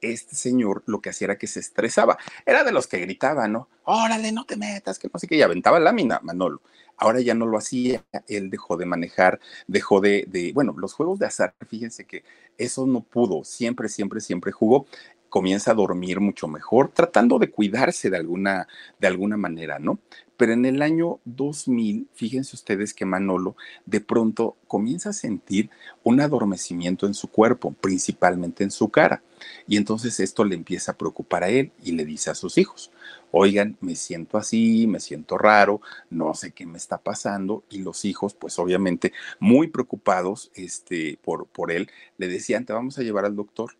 [0.00, 2.18] este señor lo que hacía era que se estresaba.
[2.46, 3.68] Era de los que gritaban, ¿no?
[3.84, 6.60] Órale, no te metas, que no sé qué, y aventaba lámina, Manolo.
[6.98, 11.18] Ahora ya no lo hacía, él dejó de manejar, dejó de, de, bueno, los juegos
[11.18, 12.24] de azar, fíjense que
[12.58, 14.86] eso no pudo, siempre, siempre, siempre jugó
[15.28, 18.66] comienza a dormir mucho mejor, tratando de cuidarse de alguna,
[18.98, 19.98] de alguna manera, ¿no?
[20.38, 25.68] Pero en el año 2000, fíjense ustedes que Manolo de pronto comienza a sentir
[26.04, 29.20] un adormecimiento en su cuerpo, principalmente en su cara.
[29.66, 32.92] Y entonces esto le empieza a preocupar a él y le dice a sus hijos,
[33.32, 37.64] oigan, me siento así, me siento raro, no sé qué me está pasando.
[37.68, 42.96] Y los hijos, pues obviamente muy preocupados este, por, por él, le decían, te vamos
[42.98, 43.72] a llevar al doctor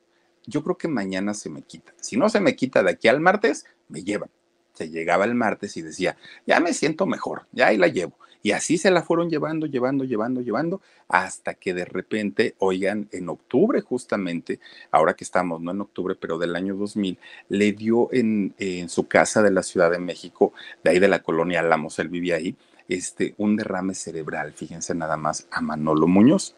[0.49, 1.93] yo creo que mañana se me quita.
[2.01, 4.31] Si no se me quita de aquí al martes, me llevan.
[4.79, 6.17] Se llegaba el martes y decía,
[6.47, 8.17] ya me siento mejor, ya ahí la llevo.
[8.41, 13.29] Y así se la fueron llevando, llevando, llevando, llevando, hasta que de repente, oigan, en
[13.29, 14.61] octubre justamente,
[14.93, 17.19] ahora que estamos, no en octubre, pero del año 2000,
[17.49, 20.53] le dio en, en su casa de la Ciudad de México,
[20.85, 22.55] de ahí de la colonia Lamos, él vivía ahí,
[22.89, 26.55] este, un derrame cerebral, fíjense nada más, a Manolo Muñoz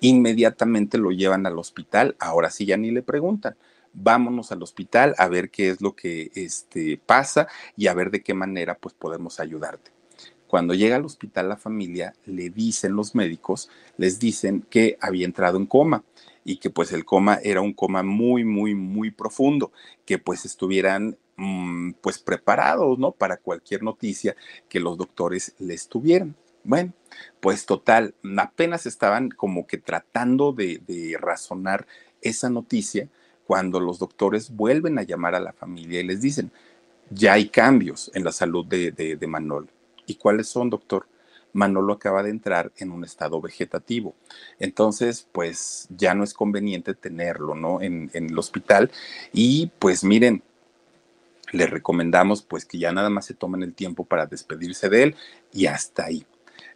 [0.00, 3.54] inmediatamente lo llevan al hospital, ahora sí ya ni le preguntan.
[3.92, 8.22] Vámonos al hospital a ver qué es lo que este, pasa y a ver de
[8.22, 9.90] qué manera pues podemos ayudarte.
[10.46, 15.56] Cuando llega al hospital la familia, le dicen los médicos, les dicen que había entrado
[15.58, 16.02] en coma
[16.44, 19.70] y que pues el coma era un coma muy, muy, muy profundo,
[20.04, 23.12] que pues estuvieran mm, pues preparados, ¿no?
[23.12, 24.34] Para cualquier noticia
[24.68, 26.34] que los doctores les tuvieran.
[26.64, 26.92] Bueno,
[27.40, 31.86] pues total, apenas estaban como que tratando de, razonar
[32.22, 33.08] esa noticia
[33.50, 36.52] cuando los doctores vuelven a llamar a la familia y les dicen,
[37.10, 39.66] ya hay cambios en la salud de, de, Manolo.
[40.06, 41.08] ¿Y cuáles son, doctor?
[41.52, 44.14] Manolo acaba de entrar en un estado vegetativo.
[44.60, 47.82] Entonces, pues ya no es conveniente tenerlo, ¿no?
[47.82, 48.88] En, en el hospital.
[49.32, 50.44] Y pues miren,
[51.50, 55.16] le recomendamos pues que ya nada más se tomen el tiempo para despedirse de él
[55.52, 56.24] y hasta ahí.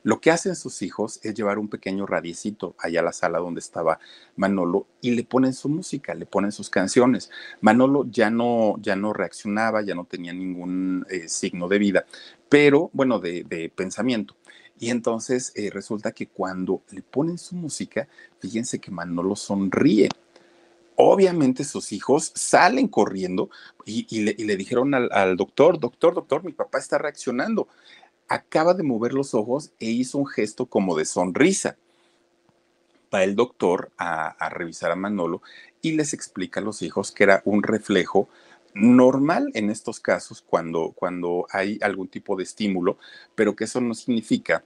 [0.04, 3.60] Lo que hacen sus hijos es llevar un pequeño radiecito allá a la sala donde
[3.60, 3.98] estaba
[4.36, 7.30] Manolo y le ponen su música, le ponen sus canciones.
[7.62, 12.04] Manolo ya no, ya no reaccionaba, ya no tenía ningún eh, signo de vida,
[12.50, 14.36] pero bueno, de, pensamiento.
[14.78, 18.06] Y entonces eh, resulta que cuando le ponen su música,
[18.40, 20.10] fíjense que Manolo sonríe
[20.96, 23.50] obviamente sus hijos salen corriendo
[23.84, 27.66] y, le, dijeron al, al, doctor, doctor, doctor, mi papá está reaccionando
[28.28, 31.76] acaba de mover los ojos e hizo un gesto como de sonrisa.
[33.12, 35.42] Va el doctor a, revisar a Manolo
[35.82, 38.28] y les explica a los hijos que era un reflejo
[38.74, 42.98] normal en estos casos cuando, cuando hay algún tipo de estímulo,
[43.36, 44.64] pero que eso no significa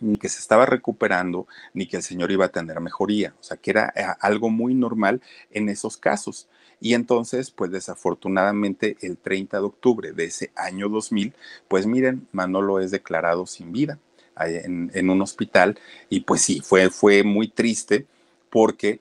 [0.00, 3.34] ni que se estaba recuperando, ni que el señor iba a tener mejoría.
[3.40, 6.48] O sea, que era eh, algo muy normal en esos casos.
[6.84, 11.32] Y entonces, pues desafortunadamente, el 30 de octubre de ese año 2000,
[11.66, 13.98] pues miren, Manolo es declarado sin vida
[14.38, 15.78] en, en un hospital.
[16.10, 18.04] Y pues sí, fue, fue muy triste
[18.50, 19.00] porque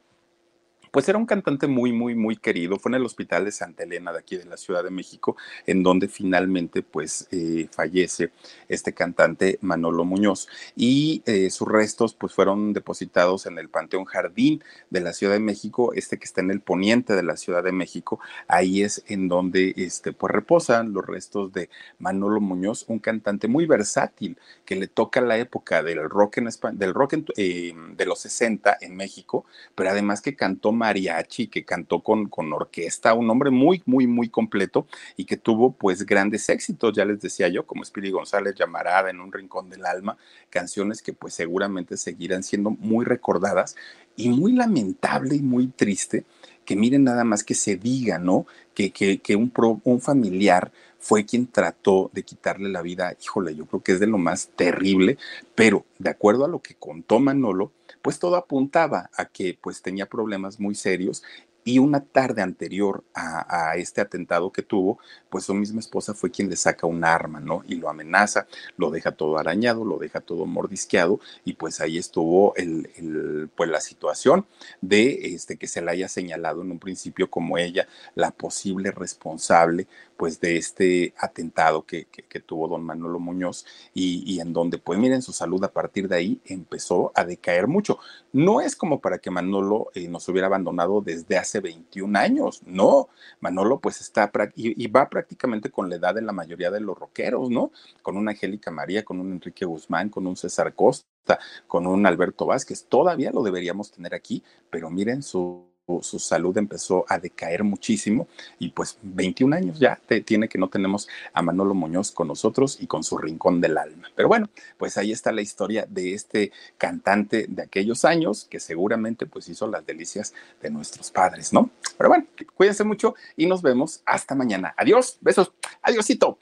[0.94, 2.78] pues era un cantante muy, muy, muy querido.
[2.78, 5.36] Fue en el Hospital de Santa Elena de aquí de la Ciudad de México,
[5.66, 8.30] en donde finalmente pues eh, fallece
[8.70, 10.48] este cantante Manolo Muñoz.
[10.76, 15.39] Y eh, sus restos pues fueron depositados en el Panteón Jardín de la Ciudad de
[15.39, 18.20] México, este que está en el poniente de la Ciudad de México.
[18.48, 23.66] Ahí es en donde este, pues reposan los restos de Manolo Muñoz, un cantante muy
[23.66, 28.78] versátil que le toca la época del rock, en, del rock eh, de los 60
[28.80, 33.82] en México, pero además que cantó mariachi, que cantó con, con orquesta, un hombre muy,
[33.86, 38.12] muy, muy completo y que tuvo pues grandes éxitos, ya les decía yo, como Spiri
[38.12, 40.18] González, Llamarada, En un rincón del alma,
[40.50, 43.78] canciones que pues seguramente seguirán siendo muy recordadas
[44.18, 46.26] y muy lamentable y muy triste
[46.66, 48.46] que miren nada más que se diga, ¿no?
[48.74, 50.72] Que, que, que un, pro, un familiar
[51.04, 53.14] fue quien trató de quitarle la vida.
[53.22, 55.18] Híjole, yo creo que es de lo más terrible,
[55.54, 60.06] pero de acuerdo a lo que contó Manolo, pues todo apuntaba a que pues tenía
[60.06, 61.22] problemas muy serios
[61.64, 64.99] y una tarde anterior a, este atentado que tuvo,
[65.30, 67.64] pues su misma esposa fue quien le saca un arma, ¿no?
[67.68, 68.47] Y lo amenaza,
[68.78, 73.82] lo deja todo arañado, lo deja todo mordisqueado, y pues ahí estuvo el, pues la
[73.82, 74.45] situación
[74.82, 79.88] de este, que se la haya señalado en un principio como ella la posible responsable
[80.18, 84.99] pues de este atentado que, que, tuvo don Manolo Muñoz y, y, en donde pues
[84.99, 87.99] miren su salud a partir de ahí empezó a decaer mucho.
[88.32, 93.10] No es como para que Manolo eh, nos hubiera abandonado desde hace 21 años, no,
[93.39, 96.97] Manolo pues está y, y, va prácticamente con la edad de la mayoría de los
[96.97, 97.72] rockeros, ¿no?
[98.01, 102.45] Con una Angélica María, con un Enrique Guzmán, con un César Costa, con un Alberto
[102.47, 108.28] Vázquez, todavía lo deberíamos tener aquí, pero miren su su salud empezó a decaer muchísimo
[108.58, 112.78] y pues 21 años ya te, tiene que no tenemos a Manolo Muñoz con nosotros
[112.80, 114.10] y con su rincón del alma.
[114.16, 119.26] Pero bueno, pues ahí está la historia de este cantante de aquellos años que seguramente
[119.26, 121.70] pues hizo las delicias de nuestros padres, ¿no?
[121.98, 124.74] Pero bueno, cuídense mucho y nos vemos hasta mañana.
[124.78, 126.38] Adiós, besos, adiósito.